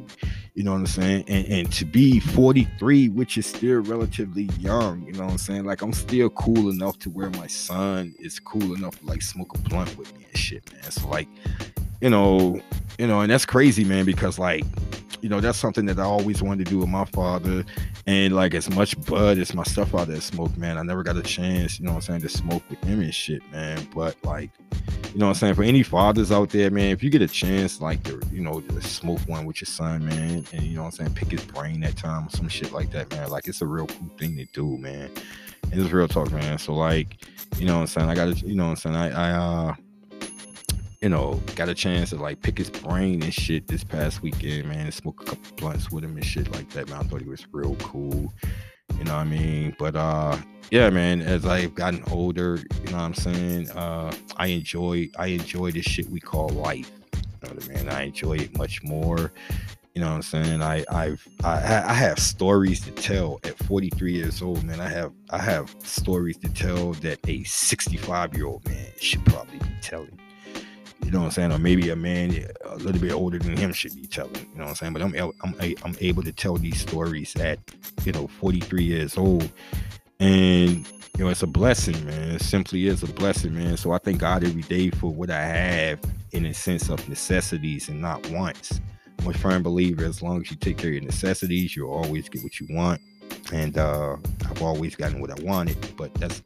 You 0.52 0.64
know 0.64 0.72
what 0.72 0.78
I'm 0.78 0.86
saying? 0.86 1.24
And, 1.28 1.46
and 1.46 1.72
to 1.72 1.86
be 1.86 2.20
43, 2.20 3.08
which 3.08 3.38
is 3.38 3.46
still 3.46 3.80
relatively 3.80 4.50
young, 4.58 5.02
you 5.06 5.14
know 5.14 5.24
what 5.24 5.32
I'm 5.32 5.38
saying? 5.38 5.64
Like 5.64 5.80
I'm 5.80 5.94
still 5.94 6.28
cool 6.28 6.68
enough 6.68 6.98
to 7.00 7.10
where 7.10 7.30
my 7.30 7.46
son 7.46 8.14
is 8.18 8.38
cool 8.38 8.74
enough 8.74 8.98
to 9.00 9.06
like 9.06 9.22
smoke 9.22 9.54
a 9.54 9.58
blunt 9.60 9.96
with 9.96 10.14
me 10.18 10.26
and 10.28 10.36
shit, 10.36 10.70
man. 10.74 10.90
So 10.90 11.08
like, 11.08 11.28
you 12.02 12.10
know, 12.10 12.60
you 12.98 13.06
know, 13.06 13.22
and 13.22 13.30
that's 13.30 13.46
crazy, 13.46 13.84
man, 13.84 14.04
because 14.04 14.38
like 14.38 14.64
you 15.20 15.28
know, 15.28 15.40
that's 15.40 15.58
something 15.58 15.86
that 15.86 15.98
I 15.98 16.04
always 16.04 16.42
wanted 16.42 16.64
to 16.66 16.70
do 16.70 16.78
with 16.78 16.88
my 16.88 17.04
father. 17.04 17.64
And 18.06 18.34
like 18.34 18.54
as 18.54 18.70
much 18.70 19.00
bud 19.06 19.38
as 19.38 19.54
my 19.54 19.62
stepfather 19.64 20.20
smoked, 20.20 20.56
man, 20.56 20.78
I 20.78 20.82
never 20.82 21.02
got 21.02 21.16
a 21.16 21.22
chance, 21.22 21.78
you 21.78 21.86
know 21.86 21.92
what 21.92 21.96
I'm 21.96 22.02
saying, 22.02 22.20
to 22.22 22.28
smoke 22.28 22.62
with 22.68 22.82
him 22.84 23.00
and 23.00 23.14
shit, 23.14 23.42
man. 23.52 23.86
But 23.94 24.16
like, 24.24 24.50
you 25.12 25.18
know 25.18 25.26
what 25.26 25.30
I'm 25.30 25.34
saying, 25.34 25.54
for 25.54 25.62
any 25.62 25.82
fathers 25.82 26.30
out 26.30 26.50
there, 26.50 26.70
man, 26.70 26.90
if 26.90 27.02
you 27.02 27.10
get 27.10 27.22
a 27.22 27.28
chance, 27.28 27.80
like 27.80 28.02
to, 28.04 28.20
you 28.32 28.40
know, 28.42 28.60
to 28.60 28.80
smoke 28.82 29.20
one 29.26 29.44
with 29.44 29.60
your 29.60 29.66
son, 29.66 30.06
man, 30.06 30.44
and 30.52 30.62
you 30.62 30.76
know 30.76 30.82
what 30.82 31.00
I'm 31.00 31.06
saying, 31.06 31.14
pick 31.14 31.30
his 31.30 31.44
brain 31.44 31.80
that 31.80 31.96
time 31.96 32.26
or 32.26 32.30
some 32.30 32.48
shit 32.48 32.72
like 32.72 32.90
that, 32.92 33.10
man. 33.10 33.28
Like 33.28 33.48
it's 33.48 33.60
a 33.60 33.66
real 33.66 33.86
cool 33.86 34.10
thing 34.18 34.36
to 34.36 34.44
do, 34.46 34.78
man. 34.78 35.10
It's 35.72 35.92
real 35.92 36.08
talk, 36.08 36.32
man. 36.32 36.58
So 36.58 36.74
like, 36.74 37.24
you 37.58 37.66
know 37.66 37.74
what 37.76 37.80
I'm 37.82 37.86
saying, 37.88 38.08
I 38.08 38.14
gotta, 38.14 38.34
you 38.46 38.54
know 38.54 38.64
what 38.64 38.84
I'm 38.84 38.94
saying, 38.94 38.96
I 38.96 39.10
I 39.10 39.30
uh 39.32 39.74
you 41.00 41.08
know, 41.08 41.40
got 41.56 41.68
a 41.68 41.74
chance 41.74 42.10
to 42.10 42.16
like 42.16 42.42
pick 42.42 42.58
his 42.58 42.68
brain 42.68 43.22
and 43.22 43.32
shit 43.32 43.66
this 43.68 43.82
past 43.82 44.22
weekend, 44.22 44.68
man, 44.68 44.92
smoke 44.92 45.22
a 45.22 45.24
couple 45.24 45.56
blunts 45.56 45.90
with 45.90 46.04
him 46.04 46.14
and 46.16 46.24
shit 46.24 46.50
like 46.52 46.68
that, 46.70 46.90
man. 46.90 47.00
I 47.00 47.02
thought 47.04 47.22
he 47.22 47.28
was 47.28 47.46
real 47.52 47.74
cool. 47.76 48.32
You 48.98 49.04
know 49.04 49.14
what 49.14 49.20
I 49.20 49.24
mean? 49.24 49.74
But 49.78 49.96
uh 49.96 50.36
yeah, 50.70 50.90
man, 50.90 51.22
as 51.22 51.46
I've 51.46 51.74
gotten 51.74 52.04
older, 52.10 52.58
you 52.84 52.90
know 52.90 52.98
what 52.98 53.04
I'm 53.04 53.14
saying? 53.14 53.70
Uh 53.70 54.12
I 54.36 54.48
enjoy 54.48 55.08
I 55.18 55.28
enjoy 55.28 55.70
this 55.70 55.86
shit 55.86 56.08
we 56.10 56.20
call 56.20 56.50
life. 56.50 56.90
You 57.14 57.48
know 57.48 57.54
what 57.54 57.64
I 57.64 57.74
mean? 57.74 57.88
I 57.88 58.02
enjoy 58.02 58.34
it 58.34 58.56
much 58.58 58.82
more. 58.82 59.32
You 59.94 60.02
know 60.02 60.08
what 60.08 60.16
I'm 60.16 60.22
saying? 60.22 60.62
I 60.62 60.84
I've 60.90 61.26
I, 61.42 61.82
I 61.86 61.94
have 61.94 62.18
stories 62.18 62.80
to 62.82 62.90
tell 62.90 63.40
at 63.44 63.56
43 63.64 64.12
years 64.12 64.42
old, 64.42 64.62
man. 64.64 64.80
I 64.80 64.88
have 64.90 65.12
I 65.30 65.38
have 65.38 65.74
stories 65.82 66.36
to 66.38 66.48
tell 66.50 66.92
that 66.94 67.20
a 67.26 67.42
65 67.44 68.34
year 68.34 68.46
old 68.46 68.68
man 68.68 68.92
should 69.00 69.24
probably 69.24 69.58
be 69.60 69.66
telling. 69.80 70.18
You 71.04 71.10
know 71.10 71.20
what 71.20 71.24
I'm 71.26 71.30
saying? 71.32 71.52
Or 71.52 71.58
maybe 71.58 71.90
a 71.90 71.96
man 71.96 72.46
a 72.64 72.76
little 72.76 73.00
bit 73.00 73.12
older 73.12 73.38
than 73.38 73.56
him 73.56 73.72
should 73.72 73.94
be 73.94 74.06
telling. 74.06 74.34
You 74.34 74.58
know 74.58 74.64
what 74.64 74.70
I'm 74.70 74.74
saying? 74.76 74.92
But 74.92 75.02
I'm 75.02 75.14
I'm 75.42 75.54
I'm 75.84 75.96
able 76.00 76.22
to 76.22 76.32
tell 76.32 76.56
these 76.56 76.80
stories 76.80 77.34
at 77.36 77.58
you 78.04 78.12
know 78.12 78.26
43 78.26 78.84
years 78.84 79.16
old, 79.16 79.50
and 80.20 80.86
you 81.16 81.24
know 81.24 81.28
it's 81.28 81.42
a 81.42 81.48
blessing, 81.48 82.04
man. 82.06 82.32
It 82.32 82.42
simply 82.42 82.86
is 82.86 83.02
a 83.02 83.06
blessing, 83.06 83.54
man. 83.54 83.76
So 83.76 83.92
I 83.92 83.98
thank 83.98 84.18
God 84.18 84.44
every 84.44 84.62
day 84.62 84.90
for 84.90 85.12
what 85.12 85.30
I 85.30 85.42
have 85.42 86.00
in 86.32 86.46
a 86.46 86.54
sense 86.54 86.88
of 86.88 87.08
necessities 87.08 87.88
and 87.88 88.00
not 88.00 88.28
wants. 88.30 88.80
I'm 89.18 89.28
a 89.28 89.34
firm 89.34 89.62
believer 89.62 90.04
as 90.04 90.22
long 90.22 90.40
as 90.40 90.50
you 90.50 90.56
take 90.56 90.78
care 90.78 90.88
of 90.88 90.94
your 90.94 91.02
necessities, 91.02 91.76
you'll 91.76 91.92
always 91.92 92.28
get 92.28 92.42
what 92.42 92.58
you 92.58 92.66
want. 92.70 93.00
And 93.52 93.76
uh, 93.76 94.16
I've 94.48 94.62
always 94.62 94.96
gotten 94.96 95.20
what 95.20 95.30
I 95.30 95.42
wanted, 95.42 95.76
but 95.96 96.12
that's 96.14 96.42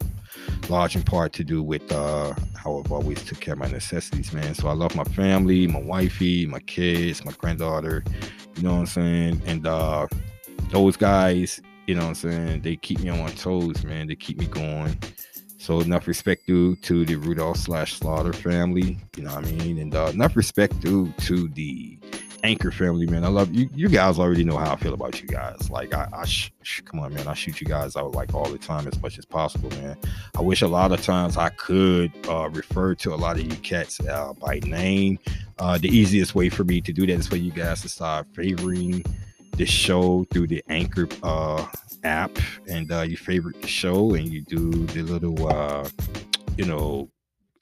large 0.68 0.96
in 0.96 1.02
part 1.02 1.33
to 1.35 1.44
do 1.44 1.62
with 1.62 1.90
uh, 1.92 2.35
how 2.54 2.78
I've 2.78 2.92
always 2.92 3.22
took 3.24 3.40
care 3.40 3.54
of 3.54 3.61
my 3.61 3.68
necessities, 3.68 4.33
man. 4.33 4.54
So 4.54 4.68
I 4.68 4.72
love 4.72 4.94
my 4.94 5.04
family, 5.04 5.66
my 5.66 5.80
wifey, 5.80 6.46
my 6.46 6.61
kids, 6.61 7.24
my 7.24 7.33
granddaughter. 7.33 8.04
You 8.57 8.62
know 8.62 8.74
what 8.74 8.80
I'm 8.80 8.87
saying? 8.87 9.42
And 9.46 9.66
uh, 9.66 10.07
those 10.70 10.96
guys, 10.96 11.61
you 11.87 11.94
know 11.94 12.02
what 12.02 12.09
I'm 12.09 12.14
saying? 12.14 12.62
They 12.62 12.76
keep 12.76 13.00
me 13.00 13.11
on 13.11 13.20
my 13.20 13.30
toes, 13.30 13.85
man. 13.85 14.07
They 14.07 14.16
keep 14.16 14.38
me 14.38 14.46
going. 14.46 14.98
So 15.59 15.80
enough 15.80 16.07
respect 16.07 16.46
due 16.46 16.76
to 16.76 17.07
the 17.07 17.16
Rudolph 17.16 17.57
slash 17.57 17.94
Slaughter 17.94 18.35
family, 18.35 18.98
you 19.16 19.22
know 19.22 19.35
what 19.35 19.46
I 19.46 19.50
mean? 19.50 19.78
And 19.78 19.94
uh, 19.94 20.11
enough 20.12 20.37
respect 20.37 20.78
due 20.80 21.11
to 21.20 21.48
the 21.48 21.98
Anchor 22.44 22.70
family, 22.70 23.07
man. 23.07 23.24
I 23.24 23.28
love 23.28 23.54
you. 23.54 23.70
You 23.74 23.88
guys 23.88 24.18
already 24.18 24.44
know 24.44 24.59
how 24.59 24.72
I 24.72 24.76
feel 24.76 24.92
about 24.92 25.20
you 25.20 25.26
guys. 25.26 25.70
Like, 25.70 25.94
I, 25.94 26.07
I 26.12 26.26
sh- 26.26 26.52
sh- 26.62 26.83
come 26.83 27.00
on, 27.00 27.14
man. 27.14 27.26
I 27.26 27.33
shoot 27.33 27.59
you 27.59 27.66
guys 27.66 27.96
out 27.96 28.12
like 28.12 28.35
all 28.35 28.44
the 28.44 28.59
time 28.59 28.87
as 28.87 29.00
much 29.00 29.18
as 29.18 29.24
possible, 29.24 29.70
man. 29.70 29.96
I 30.37 30.42
wish 30.42 30.61
a 30.61 30.68
lot 30.68 30.92
of 30.92 31.02
times 31.02 31.38
I 31.38 31.48
could 31.48 32.12
uh, 32.28 32.50
refer 32.50 32.94
to 32.96 33.14
a 33.14 33.16
lot 33.16 33.38
of 33.38 33.44
you 33.50 33.57
cats 33.57 33.98
uh, 34.00 34.35
by 34.35 34.61
name. 34.61 35.18
Uh, 35.59 35.78
the 35.78 35.88
easiest 35.88 36.35
way 36.35 36.50
for 36.50 36.64
me 36.64 36.83
to 36.83 36.92
do 36.92 37.07
that 37.07 37.14
is 37.14 37.26
for 37.26 37.37
you 37.37 37.50
guys 37.50 37.80
to 37.80 37.88
start 37.88 38.26
favoring 38.35 39.02
the 39.57 39.64
show 39.64 40.26
through 40.30 40.48
the 40.48 40.62
Anchor 40.68 41.09
uh, 41.22 41.66
app, 42.02 42.37
and 42.68 42.92
uh, 42.92 43.00
you 43.00 43.16
favorite 43.16 43.62
the 43.62 43.68
show, 43.68 44.14
and 44.14 44.28
you 44.28 44.42
do 44.42 44.70
the 44.88 45.02
little, 45.02 45.48
uh, 45.48 45.88
you 46.59 46.66
know, 46.66 47.09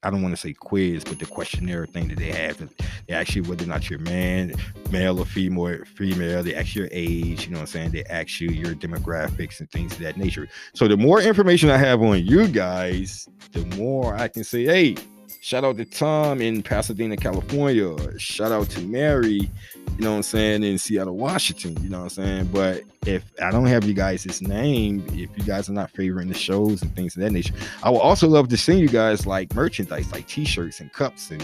I 0.02 0.10
don't 0.10 0.22
want 0.22 0.34
to 0.34 0.40
say 0.40 0.52
quiz, 0.52 1.04
but 1.04 1.18
the 1.18 1.26
questionnaire 1.26 1.86
thing 1.86 2.08
that 2.08 2.18
they 2.18 2.32
have. 2.32 2.58
They 3.06 3.14
ask 3.14 3.36
you 3.36 3.44
whether 3.44 3.64
or 3.64 3.68
not 3.68 3.88
you're 3.88 4.00
man, 4.00 4.52
male 4.90 5.20
or 5.20 5.24
female, 5.24 5.84
female. 5.84 6.42
They 6.42 6.54
ask 6.54 6.74
your 6.74 6.88
age, 6.90 7.44
you 7.44 7.52
know 7.52 7.58
what 7.58 7.62
I'm 7.62 7.66
saying? 7.68 7.90
They 7.92 8.04
ask 8.04 8.40
you 8.40 8.48
your 8.48 8.74
demographics 8.74 9.60
and 9.60 9.70
things 9.70 9.92
of 9.92 10.00
that 10.00 10.16
nature. 10.16 10.48
So 10.74 10.88
the 10.88 10.96
more 10.96 11.20
information 11.20 11.70
I 11.70 11.76
have 11.76 12.02
on 12.02 12.24
you 12.24 12.48
guys, 12.48 13.28
the 13.52 13.64
more 13.76 14.14
I 14.14 14.28
can 14.28 14.42
say, 14.44 14.64
hey, 14.64 14.96
shout 15.40 15.64
out 15.64 15.76
to 15.78 15.84
Tom 15.84 16.40
in 16.40 16.62
Pasadena, 16.62 17.16
California. 17.16 18.18
Shout 18.18 18.52
out 18.52 18.68
to 18.70 18.80
Mary 18.80 19.50
you 19.98 20.04
know 20.04 20.12
what 20.12 20.16
I'm 20.18 20.22
saying, 20.22 20.64
in 20.64 20.78
Seattle, 20.78 21.16
Washington, 21.16 21.76
you 21.82 21.90
know 21.90 21.98
what 21.98 22.04
I'm 22.04 22.24
saying? 22.24 22.46
But 22.46 22.82
if 23.06 23.24
I 23.42 23.50
don't 23.50 23.66
have 23.66 23.84
you 23.84 23.94
guys' 23.94 24.40
name, 24.40 25.04
if 25.08 25.30
you 25.36 25.44
guys 25.44 25.68
are 25.68 25.72
not 25.72 25.90
favoring 25.90 26.28
the 26.28 26.34
shows 26.34 26.82
and 26.82 26.94
things 26.96 27.14
of 27.14 27.22
that 27.22 27.30
nature, 27.30 27.54
I 27.82 27.90
would 27.90 27.98
also 27.98 28.26
love 28.26 28.48
to 28.48 28.56
send 28.56 28.80
you 28.80 28.88
guys 28.88 29.26
like 29.26 29.54
merchandise, 29.54 30.10
like 30.12 30.26
t-shirts 30.26 30.80
and 30.80 30.92
cups 30.92 31.30
and 31.30 31.42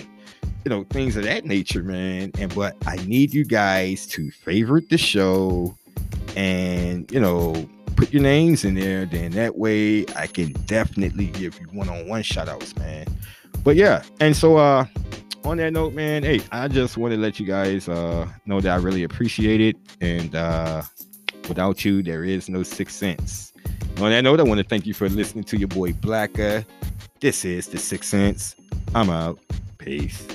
you 0.65 0.71
know, 0.71 0.85
things 0.91 1.17
of 1.17 1.25
that 1.25 1.45
nature, 1.45 1.83
man. 1.83 2.31
And 2.39 2.55
but 2.55 2.77
I 2.87 2.97
need 3.07 3.35
you 3.35 3.45
guys 3.45 4.07
to 4.09 4.31
favorite 4.31 4.89
the 4.89 4.99
show 4.99 5.77
and 6.37 7.11
you 7.13 7.21
know 7.21 7.69
put 7.97 8.13
your 8.13 8.23
names 8.23 8.65
in 8.65 8.75
there, 8.75 9.05
then 9.05 9.33
that 9.33 9.57
way 9.57 10.07
I 10.17 10.27
can 10.27 10.53
definitely 10.67 11.27
give 11.27 11.59
you 11.61 11.67
one-on-one 11.73 12.23
shout 12.23 12.49
outs, 12.49 12.77
man. 12.77 13.07
But 13.69 13.77
yeah, 13.77 14.03
and 14.19 14.35
so 14.35 14.57
uh 14.57 14.87
on 15.45 15.59
that 15.59 15.75
note, 15.75 15.93
man, 15.93 16.23
hey, 16.23 16.41
I 16.51 16.69
just 16.69 16.97
want 16.97 17.13
to 17.13 17.21
let 17.21 17.39
you 17.39 17.45
guys 17.45 17.87
uh, 17.87 18.27
know 18.47 18.63
that 18.63 18.71
I 18.73 18.77
really 18.77 19.03
appreciate 19.03 19.61
it. 19.61 19.77
And 20.01 20.35
uh, 20.35 20.81
without 21.51 21.85
you, 21.85 22.03
there 22.03 22.25
is 22.25 22.49
no 22.49 22.63
sixth 22.63 22.97
sense. 22.97 23.53
On 23.99 24.09
that 24.09 24.23
note, 24.23 24.41
I 24.41 24.45
want 24.45 24.57
to 24.57 24.65
thank 24.65 24.87
you 24.87 24.95
for 24.95 25.07
listening 25.11 25.45
to 25.45 25.59
your 25.59 25.69
boy 25.69 25.93
Blakka. 25.93 26.65
This 27.21 27.45
is 27.45 27.69
the 27.69 27.77
Sixth 27.77 28.09
Sense. 28.09 28.57
I'm 28.95 29.11
out. 29.11 29.39
Peace. 29.77 30.27